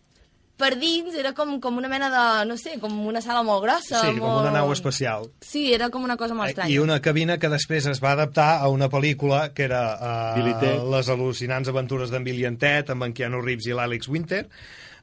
[0.56, 4.00] per dins era com, com una mena de, no sé, com una sala molt grossa.
[4.00, 4.46] Sí, com molt...
[4.46, 5.28] una nau espacial.
[5.44, 6.72] Sí, era com una cosa molt estranya.
[6.72, 10.88] I una cabina que després es va adaptar a una pel·lícula que era uh.
[10.96, 14.46] Les al·lucinants aventures d'en Billy and Ted, amb en Keanu Reeves i l'Àlex Winter,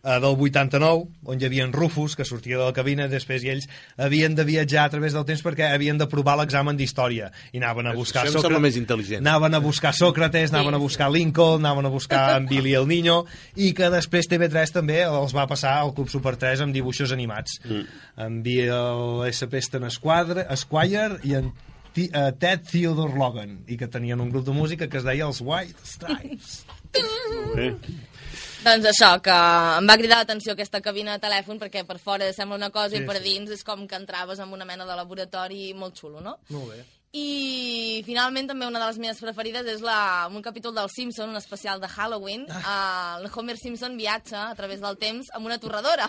[0.03, 3.51] eh, del 89, on hi havia en Rufus, que sortia de la cabina, després i
[3.53, 7.31] ells havien de viatjar a través del temps perquè havien de provar l'examen d'història.
[7.53, 9.23] I anaven a buscar Això sembla més intel·ligent.
[9.23, 13.23] Anaven a buscar Sòcrates, anaven a buscar Lincoln, anaven a buscar en Billy el Niño,
[13.55, 17.59] i que després TV3 també els va passar al Club Super 3 amb dibuixos animats.
[17.63, 17.83] Mm.
[18.27, 19.61] En Bill S.P.
[19.63, 24.55] Stan Squadre, Squire i en uh, Ted Theodore Logan, i que tenien un grup de
[24.55, 26.63] música que es deia els White Stripes.
[27.55, 27.71] Bé.
[28.63, 29.35] Doncs això, que
[29.77, 33.01] em va cridar l'atenció aquesta cabina de telèfon perquè per fora sembla una cosa Sí,
[33.03, 33.23] i per sí.
[33.25, 36.37] dins és com que entraves en una mena de laboratori molt xulo, no?
[36.55, 36.83] Molt bé.
[37.13, 41.37] I finalment també una de les meves preferides és la, un capítol del Simpson, un
[41.37, 42.47] especial de Halloween.
[42.49, 43.19] Ah.
[43.19, 46.07] Uh, el Homer Simpson viatja a través del temps amb una torradora.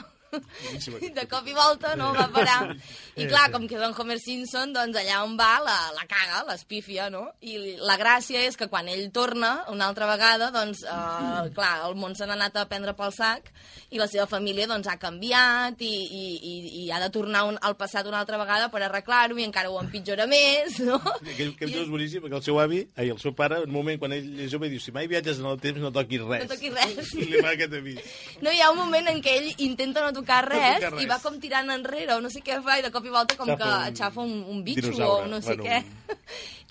[1.14, 2.74] De cop i volta no va parar.
[3.16, 7.08] I clar, com que en Homer Simpson, doncs allà on va la, la caga, l'espífia,
[7.12, 7.26] no?
[7.44, 11.96] I la gràcia és que quan ell torna una altra vegada, doncs, eh, clar, el
[12.00, 13.50] món se n'ha anat a prendre pel sac
[13.94, 17.58] i la seva família doncs, ha canviat i, i, i, i ha de tornar un,
[17.62, 20.98] al passat una altra vegada per arreglar-ho i encara ho empitjora més, no?
[21.20, 24.00] Aquell, aquell és boníssim, perquè el seu avi, ai, el seu pare, en un moment,
[24.00, 26.44] quan ell és jove, diu, si mai viatges en el temps, no toquis res.
[26.44, 27.12] No toquis res.
[27.20, 28.14] I li fa aquest avís.
[28.42, 31.02] No, hi ha un moment en què ell intenta no tocar res, tocar res.
[31.04, 33.36] i va com tirant enrere o no sé què fa i de cop i volta
[33.36, 35.24] com Xafa que un aixafa un, un bitxo dinosaure.
[35.26, 35.78] o no sé Bueno, què.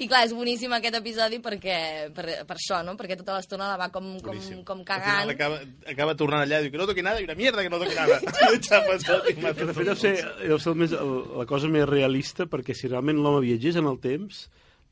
[0.04, 1.78] I clar, és boníssim aquest episodi perquè,
[2.16, 2.96] per, per això, no?
[2.98, 5.30] Perquè tota l'estona la va com, com, com cagant.
[5.36, 5.60] acaba,
[5.94, 7.96] acaba tornant allà i diu que no toqui nada, i una mierda que no toqui
[7.96, 8.18] nada.
[8.50, 11.46] I xapa tot i mata de fet deu ser, deu ser el més, el, la
[11.50, 14.48] cosa més realista perquè si realment l'home viatgés en el temps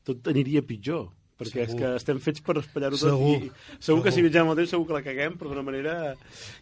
[0.05, 1.09] tot aniria pitjor
[1.41, 1.81] perquè és Segur.
[1.81, 3.35] que estem fets per espatllar-ho tot Segur.
[3.35, 4.15] i segur que Segur.
[4.15, 5.95] si viatgem en el temps segur que la caguem però d'una manera...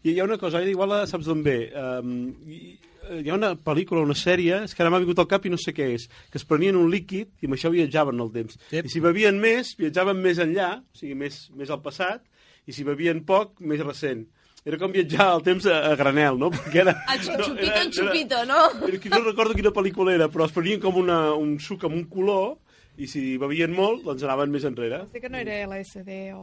[0.03, 2.13] I hi ha una cosa, igual la saps d'on ve um,
[2.47, 2.61] hi,
[3.09, 5.57] hi ha una pel·lícula, una sèrie és que ara m'ha vingut al cap i no
[5.57, 8.59] sé què és que es prenien un líquid i amb això viatjaven en el temps
[8.71, 8.85] Yep.
[8.85, 12.21] i si bevien més, viatjaven més enllà o sigui, més, més al passat
[12.69, 14.27] i si bevien poc, més recent
[14.67, 16.49] era com viatjar al temps a, a granel, no?
[16.51, 18.57] Perquè era, El xu- xupito, era- en xupito, no?
[18.89, 21.95] era, que no recordo quina pel·lícula era, però es prenien com una, un suc amb
[21.95, 22.57] un color
[22.99, 25.01] i si bevien molt, doncs anaven més enrere.
[25.13, 26.41] Sé que no era LSD o...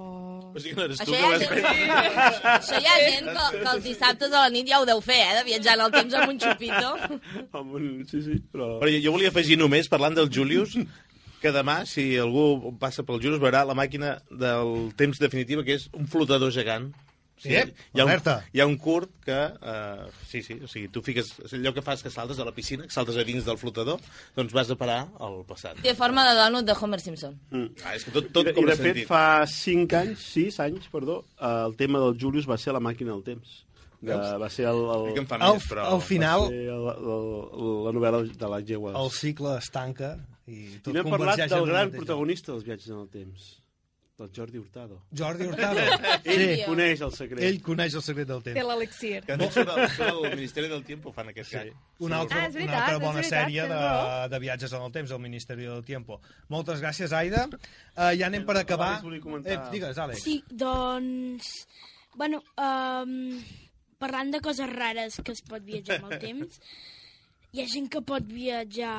[0.51, 2.97] O sigui que no eres tu Això que hi ha vas gent, això hi ha
[3.03, 5.77] gent que, que els dissabtes a la nit ja ho deu fer, eh, de viatjar
[5.77, 6.95] en el temps amb un xupito.
[7.61, 7.91] Amb un...
[8.09, 8.77] Sí, sí, però...
[8.81, 10.79] Però jo, jo volia afegir només, parlant del Julius,
[11.43, 15.91] que demà, si algú passa pel Julius, veurà la màquina del temps definitiva, que és
[15.93, 16.89] un flotador gegant.
[17.45, 18.13] Ep, hi, ha un,
[18.55, 19.37] hi ha un curt que...
[19.61, 21.35] Uh, sí, sí, o sigui, tu fiques...
[21.53, 24.01] Allò que fas que saltes a la piscina, que saltes a dins del flotador,
[24.39, 25.77] doncs vas a parar al passat.
[25.85, 27.37] Té forma de donut de Homer Simpson.
[27.53, 27.69] Mm.
[27.85, 29.11] Ah, és que tot, tot I, de- com I de fet, sentit.
[29.11, 33.13] fa 5 anys, 6 anys, perdó, eh, el tema del Julius va ser la màquina
[33.13, 33.63] del temps.
[34.01, 34.33] De, Veus?
[34.41, 34.81] va ser el...
[34.97, 35.05] el...
[35.11, 35.87] Sí que em fa Al, més, però...
[35.97, 38.77] al final, el, el, la novel·la de l'H.G.
[38.81, 38.99] Wells.
[39.01, 40.11] el cicle es tanca
[40.47, 43.47] i tot I n'hem parlat del gran protagonista dels viatges en el temps,
[44.19, 45.03] del Jordi Hurtado.
[45.17, 45.79] Jordi Hurtado.
[46.25, 46.63] Ell Sí.
[46.65, 47.43] coneix el secret.
[47.45, 48.67] Ell coneix el secret del Té temps.
[48.71, 49.19] l'elixir.
[49.27, 51.73] Que no surt el, surt el Ministeri del Tiempo, fan aquest sí.
[51.99, 55.11] Una altra, Ah, veritat, una altra bona veritat, sèrie de, de viatges en el temps,
[55.13, 56.21] el Ministeri del Tiempo.
[56.49, 57.45] Moltes gràcies, Aida.
[57.53, 59.03] Uh, ja anem per acabar.
[59.05, 59.53] Volia comentar.
[59.53, 60.23] Eh, digues, Àlex.
[60.25, 61.53] Sí, doncs...
[62.17, 63.43] Bueno, um,
[64.01, 66.61] parlant de coses rares que es pot viatjar amb el temps,
[67.53, 68.97] hi ha gent que pot viatjar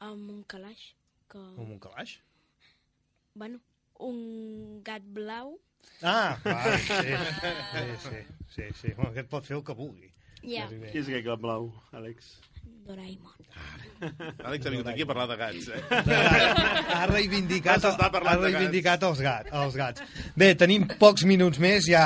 [0.00, 0.94] amb un calaix.
[1.28, 2.16] Que, Com un calaix?
[3.34, 3.60] bueno,
[4.06, 5.56] un gat blau.
[6.02, 8.20] Ah, clar, sí, sí, sí,
[8.54, 8.92] sí, sí.
[8.96, 10.08] Bueno, aquest pot fer el que vulgui.
[10.40, 10.68] Ja.
[10.70, 12.30] Qui és aquest gat blau, Àlex?
[12.86, 13.34] Doraemon.
[14.48, 15.82] Àlex ha vingut aquí a parlar de gats, eh?
[16.96, 18.40] Ha reivindicat, ha gats.
[18.40, 20.04] reivindicat els, gat, els gats.
[20.40, 22.04] Bé, tenim pocs minuts més, ja,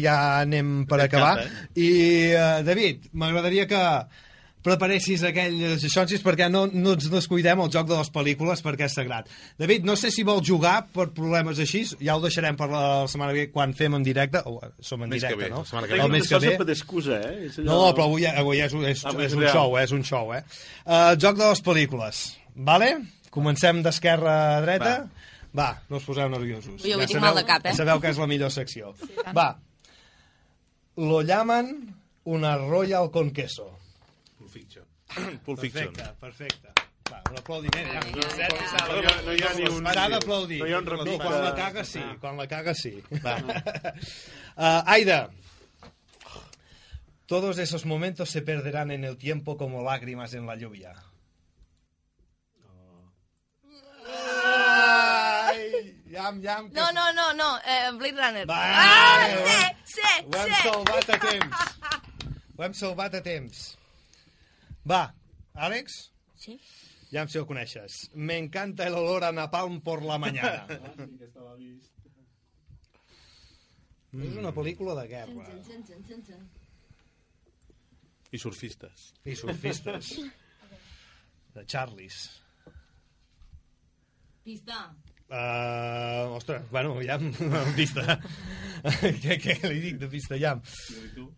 [0.00, 1.34] ja anem per acabar.
[1.44, 1.50] eh?
[1.76, 1.90] I,
[2.32, 3.82] uh, David, m'agradaria que
[4.68, 8.96] preparessis aquells xonsis perquè no, no ens descuidem el joc de les pel·lícules perquè és
[8.98, 9.30] sagrat.
[9.60, 13.34] David, no sé si vol jugar per problemes així, ja ho deixarem per la setmana
[13.34, 15.64] que ve quan fem en directe, o eh, som en directe, ve, no?
[15.64, 16.04] la setmana que ve.
[16.04, 16.68] El això que ve.
[16.68, 17.50] d'excusa, eh?
[17.50, 19.84] Allò- No, però avui, avui és, és, Avui és és un show, eh?
[19.84, 20.42] és un show, eh?
[20.84, 22.92] Uh, joc de les pel·lícules, vale?
[23.34, 24.98] Comencem d'esquerra a dreta.
[25.58, 25.70] Va.
[25.88, 26.82] no us poseu nerviosos.
[26.84, 27.72] Ui, avui tinc mal de cap, eh?
[27.72, 28.92] Ja sabeu que és la millor secció.
[29.34, 29.48] Va.
[30.98, 31.72] Lo llaman
[32.24, 33.70] una Royal con queso.
[35.44, 35.92] Pulp Fiction.
[35.92, 36.72] Perfecte, perfecte.
[37.08, 37.86] Va, un aplaudiment.
[37.88, 39.86] Ja, no, No, no, no hi ha ni un...
[39.86, 40.58] S'ha d'aplaudir.
[40.60, 42.94] No hi ha un No, repic quan la caga sí, quan la caga sí.
[43.24, 43.38] Va.
[44.58, 45.30] Uh, Aida.
[47.26, 50.96] Todos esos momentos se perderán en el tiempo como lágrimas en la lluvia.
[54.08, 56.74] Ai, Llam, llam, que...
[56.74, 58.50] No, no, no, no, eh, Blade Runner.
[58.50, 60.62] Va, ah, eh, sí, sí, Ho hem sí.
[60.62, 61.56] salvat a temps.
[62.56, 63.77] Ho hem salvat a temps.
[64.88, 65.02] Va,
[65.54, 65.98] Àlex?
[66.38, 66.54] Sí.
[67.12, 68.10] Ja em sé ho coneixes.
[68.14, 70.66] Me encanta el olor a napalm por la mañana.
[74.08, 75.44] És una pel·lícula de guerra.
[78.32, 79.10] I surfistes.
[79.28, 80.14] I surfistes.
[81.54, 82.16] De Charlies.
[84.44, 84.94] Pista.
[85.28, 87.36] Uh, ostres, bueno, ja amb
[87.78, 88.16] pista.
[89.20, 90.54] què, què li dic de pista ja?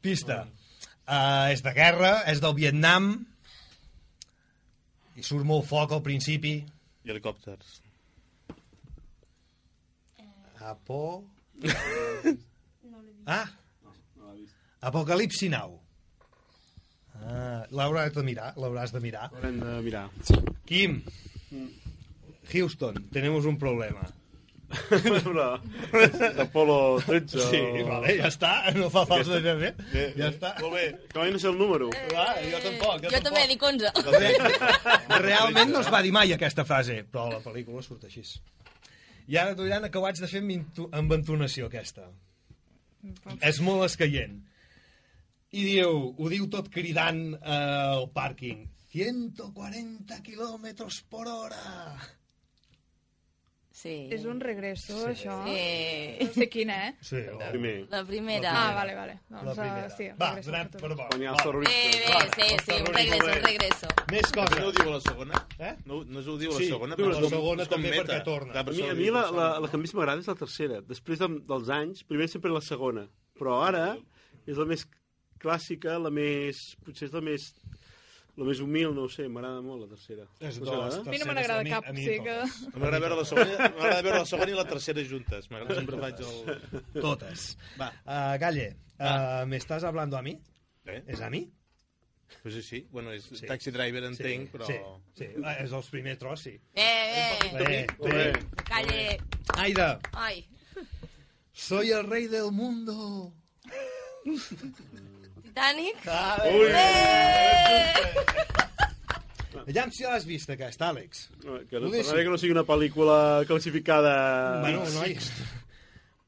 [0.03, 0.45] Pista.
[1.11, 3.11] Uh, és de guerra, és del Vietnam,
[5.21, 6.55] i surt molt foc al principi.
[7.05, 7.79] I helicòpters.
[10.71, 11.01] Apo...
[13.27, 13.47] ah,
[14.89, 15.77] Apocalipsi Now.
[17.21, 19.29] Ah, l'hauràs de mirar, l'hauràs de mirar.
[19.35, 20.07] Haurem de mirar.
[20.69, 21.01] Quim,
[22.53, 24.07] Houston, tenemos un problema.
[24.71, 25.47] Però,
[26.45, 27.41] Apolo 13.
[27.51, 29.81] Sí, vale, ja està, no fa falta de més.
[29.91, 30.53] Bé, Ja està.
[30.61, 31.91] Molt bé, que mai no sé el número.
[32.13, 33.09] Va, jo tampoc.
[33.11, 33.91] Jo també dic 11.
[35.27, 38.23] Realment no es va dir mai aquesta frase, però la pel·lícula surt així.
[39.31, 42.07] I ara t'ho diran que ho haig de fer amb, entonació, aquesta.
[43.47, 44.39] És molt escaient.
[45.51, 47.59] I diu, ho diu tot cridant eh,
[47.97, 48.69] al pàrquing.
[48.95, 51.63] 140 kilòmetres per hora.
[53.81, 54.09] Sí.
[54.13, 55.07] És un regreso, Sí.
[55.09, 55.35] això.
[55.47, 56.25] Sí.
[56.27, 56.95] No sé quina, eh?
[57.01, 57.87] Sí, El primer.
[57.89, 58.51] La primera.
[58.53, 59.15] Ah, vale, vale.
[59.31, 59.87] La Doncs, primera.
[59.87, 60.97] uh, sí, Va, regreso donem per per tu.
[60.99, 61.07] bo.
[61.09, 61.45] Quan hi ha els Va.
[61.45, 62.01] terroristes.
[62.01, 63.89] Bé, bé, sí, sí, un regreso, un regreso.
[64.11, 64.65] Més No coses.
[64.67, 65.41] ho diu la segona?
[65.59, 65.73] Eh?
[65.87, 66.95] No, no ho diu la Sí, segona?
[67.01, 68.53] diu la però segona també perquè torna.
[68.53, 70.81] Clar, per A mi, a mi la, la, la que més m'agrada és la tercera.
[70.83, 73.07] Després de, dels anys, primer sempre la segona.
[73.39, 73.97] Però ara
[74.47, 74.85] és la més
[75.41, 76.77] clàssica, la més...
[76.85, 77.55] Potser és la més...
[78.39, 80.25] La més humil, no ho sé, m'agrada molt la tercera.
[80.41, 80.87] És t'agrada?
[80.87, 82.37] les A mi no me n'agrada A mi- cap, a mi sí que...
[82.77, 85.51] M'agrada veure la segona, m'agrada veure la segona i la tercera juntes.
[85.51, 87.01] M'agrada, sempre faig el...
[87.03, 87.47] Totes.
[87.81, 87.91] Va.
[88.07, 88.69] Uh, Galle,
[88.99, 90.39] uh, ¿me estás hablando a mí?
[90.87, 91.03] Eh?
[91.07, 91.51] ¿Es a mí?
[92.43, 92.87] Pues sí, sí.
[92.93, 93.45] Bueno, és Sí.
[93.47, 94.65] taxi driver, entenc, però...
[94.71, 94.77] Sí,
[95.19, 95.27] sí.
[95.45, 96.53] Ah, és els primers tros, sí.
[96.75, 97.87] Eh, eh.
[97.99, 98.33] Molt bé.
[98.33, 98.65] bé.
[98.65, 99.19] Calle.
[99.59, 100.47] Aida, Ai.
[101.53, 103.35] soy el rey del mundo.
[105.51, 105.97] Titanic.
[106.55, 106.71] Ui!
[109.61, 111.25] Aviam si l'has vist, aquesta, Àlex.
[111.43, 114.61] No, Que no, bé que no sigui una pel·lícula classificada...
[114.63, 115.17] Bueno, noi.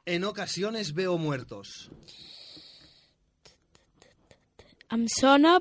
[0.06, 1.90] En ocasiones veo muertos.
[4.90, 5.60] Em sona...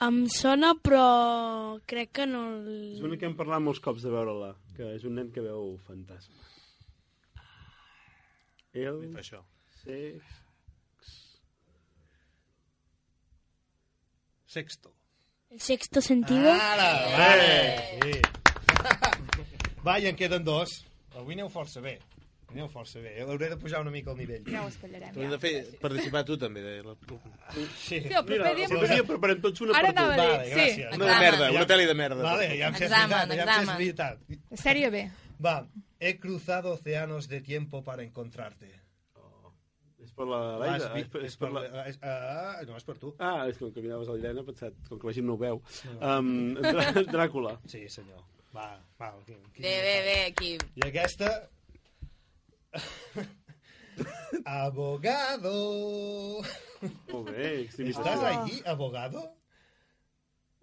[0.00, 2.46] Em sona, però crec que no...
[2.96, 5.74] És una que hem parlat molts cops de veure-la, que és un nen que veu
[5.84, 6.56] fantasmes.
[8.72, 9.04] El...
[9.20, 9.44] Això.
[9.84, 10.22] Sex...
[14.46, 14.92] Sexto.
[15.50, 16.50] el sexto sentido.
[16.52, 18.00] Ara, vale.
[18.02, 18.20] Sí.
[19.86, 20.84] Va, i en queden dos.
[21.16, 21.96] Avui aneu força bé.
[22.50, 23.12] Aneu força bé.
[23.22, 24.42] Hauré de pujar una mica el nivell.
[24.50, 25.30] Ja ho hem Ja.
[25.30, 26.60] de fer participar tu també.
[26.66, 26.94] De la...
[27.54, 27.66] Sí.
[27.78, 28.66] Sí, el proper dia...
[28.66, 30.02] el proper dia preparem tots una Ara per tu.
[30.02, 30.54] anava a dir, Vale, sí.
[30.82, 30.94] gràcies.
[30.98, 32.22] Una de merda, una pel·li de merda.
[32.26, 33.76] Vale, ja em sé Examen, veritat, ja em sé examen.
[33.78, 34.60] veritat.
[34.66, 35.04] Sèrie B.
[35.46, 35.56] Va,
[36.00, 38.74] he cruzado océanos de tiempo para encontrarte.
[40.02, 40.88] És per la Laida?
[40.94, 41.62] vi- És per, és per la...
[41.90, 43.14] és, ah, no, és per tu.
[43.18, 45.40] Ah, és com que miraves a l'Irene, he pensat, com que la gent no ho
[45.40, 45.60] veu.
[46.00, 47.56] Um, Drà- Dràcula.
[47.68, 48.22] Sí, senyor.
[48.54, 48.70] Va,
[49.00, 49.12] va.
[49.26, 49.62] Qui, qui...
[49.62, 50.54] Bé, bé, bé, aquí.
[50.80, 51.28] I aquesta...
[54.44, 56.42] Abogado.
[57.12, 58.00] Molt bé, extremista.
[58.02, 59.34] ¿Estás allí, abogado?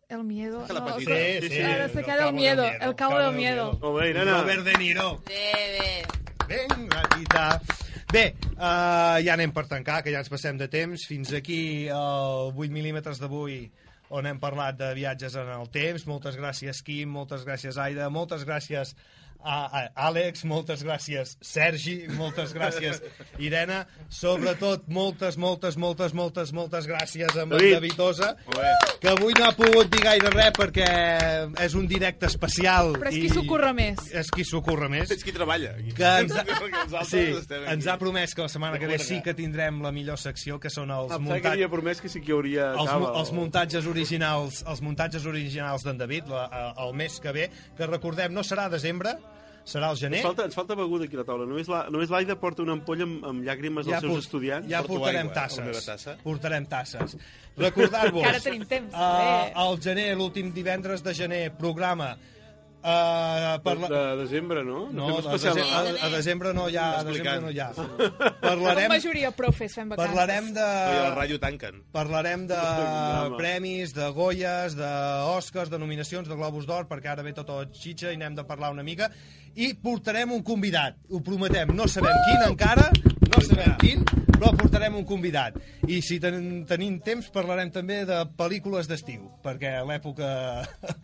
[0.09, 0.65] El miedo.
[0.67, 1.11] No, petita.
[1.13, 1.61] que- Sí, sí.
[1.61, 3.77] Ahora se queda el miedo, el cabo del miedo.
[3.81, 4.31] Molt bé, Irene.
[4.31, 5.21] Robert De Niro.
[5.27, 6.05] Bé, bé.
[6.47, 7.61] Ben, gatita.
[8.07, 8.21] Bé,
[8.55, 11.03] uh, ja anem per tancar, que ja ens passem de temps.
[11.09, 11.59] Fins aquí
[11.91, 13.65] el 8 mil·límetres d'avui
[14.15, 16.05] on hem parlat de viatges en el temps.
[16.07, 18.95] Moltes gràcies, Quim, moltes gràcies, Aida, moltes gràcies
[19.43, 23.01] a, a Àlex, moltes gràcies, Sergi, moltes gràcies,
[23.39, 27.73] Irene, sobretot moltes, moltes, moltes, moltes, moltes gràcies a en David.
[27.77, 28.31] David Osa,
[29.01, 30.87] que avui no ha pogut dir gaire res perquè
[31.63, 32.93] és un directe especial.
[32.97, 34.01] Però és qui s'ho curra més.
[34.11, 35.75] És qui s'ho curra més És qui treballa.
[35.77, 35.93] Aquí.
[35.97, 38.97] que ens ha, Perquè els altres sí, ens ha promès que la setmana que ve
[39.01, 42.01] sí que tindrem la millor secció, que són els, Ah, pensava que muntat, havia promès
[42.03, 46.45] que sí que hi hauria els, els muntatges originals els muntatges originals d'en David la,
[46.83, 49.15] el mes que ve, que recordem no serà desembre,
[49.67, 51.45] serà al gener Ens falta, ens falta beguda aquí a la taula.
[51.45, 54.69] Només la- només l'Aida porta una ampolla amb, amb llàgrimes dels seus port- estudiants.
[54.71, 56.17] ja Porto portarem aigua, la meva tasses tassa.
[56.23, 57.17] portarem tasses
[57.57, 59.51] recordar-vos Que ara tenim temps, uh, bé.
[59.55, 62.15] al gener, l'últim divendres de gener programa
[62.87, 63.89] uh, per la...
[63.91, 64.85] De desembre, no?
[64.95, 65.57] No, fem a, especial.
[65.59, 67.67] desembre, a, a desembre no hi ha, a desembre no hi ha.
[68.41, 70.13] Parlarem, majoria profes fent vacances.
[70.13, 70.67] parlarem de...
[70.67, 71.81] No, I a la ràdio tanquen.
[71.95, 72.61] Parlarem de
[73.41, 78.13] premis, de Goyes, d'Oscars, de nominacions, de Globus d'Or, perquè ara ve tot el xitxa
[78.15, 79.11] i n'hem de parlar una mica.
[79.57, 81.73] I portarem un convidat, ho prometem.
[81.75, 82.91] No sabem quin encara,
[83.31, 84.05] no sabem quin,
[84.37, 85.57] però portarem un convidat.
[85.87, 90.31] I si ten, tenim temps parlarem també de pel·lícules d'estiu, perquè a l'època...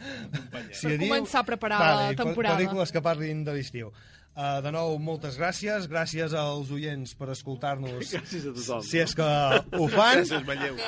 [0.71, 2.57] si Per diu- començar a preparar la pel- temporada.
[2.59, 3.93] Pel·lícules que parlin de l'estiu.
[4.33, 5.83] Uh, de nou, moltes gràcies.
[5.85, 8.07] Gràcies als oients per escoltar-nos.
[8.15, 8.79] Gràcies a tothom.
[8.81, 9.27] Si és que
[9.77, 10.23] ho fan.
[10.23, 10.79] Gràcies, Manlleu.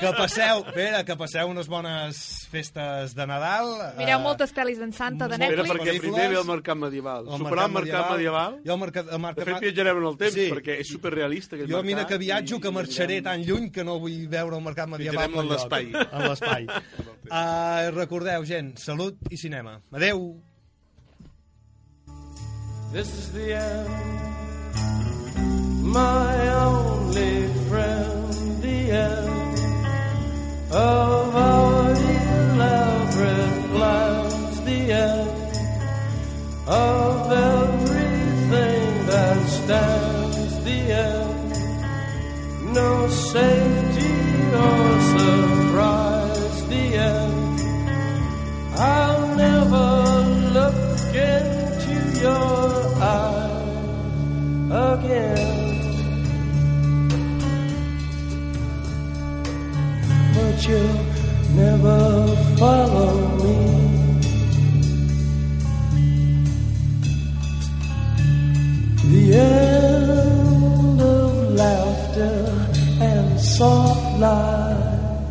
[0.00, 2.18] Que passeu, Pere, que passeu unes bones
[2.50, 3.70] festes de Nadal.
[3.98, 5.70] Mireu Eh, moltes pel·lis d'en Santa de Netflix.
[5.70, 7.30] perquè primer ve el mercat medieval.
[7.38, 8.58] Superar el mercat medieval.
[8.66, 10.48] Jo el mercat, el mercat De fet, viatjarem en el temps, Sí.
[10.50, 13.98] perquè és superrealista aquest Jo, mira que viatjo, que i- marxaré tan lluny que no
[13.98, 15.92] vull veure el mercat medieval Viatjarem en l'espai.
[16.12, 16.66] En l'espai.
[17.30, 19.80] uh, recordeu, gent, salut i cinema.
[19.92, 20.36] Adeu.
[22.92, 23.88] This is the end,
[25.84, 29.58] my only friend, the end
[30.72, 35.30] of our elaborate plans, the end
[36.66, 40.37] of everything that stands,
[40.68, 41.52] the end,
[42.74, 44.12] no safety
[44.66, 44.84] or
[45.14, 47.58] surprise, the end.
[48.76, 49.88] I'll never
[50.56, 52.66] look into your
[53.00, 53.62] eyes
[54.92, 55.56] again.
[60.34, 61.00] But you'll
[61.62, 62.00] never
[62.58, 63.58] follow me.
[69.10, 70.07] The end
[73.58, 75.30] soft light.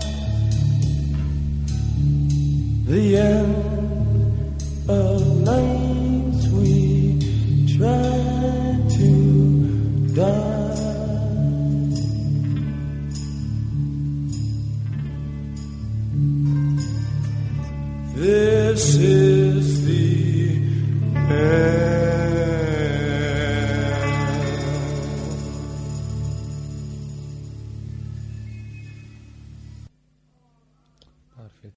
[2.86, 5.22] The end of
[5.52, 7.20] nights we
[7.78, 8.12] try
[8.98, 9.12] to
[10.14, 10.58] die.
[18.14, 20.68] This is the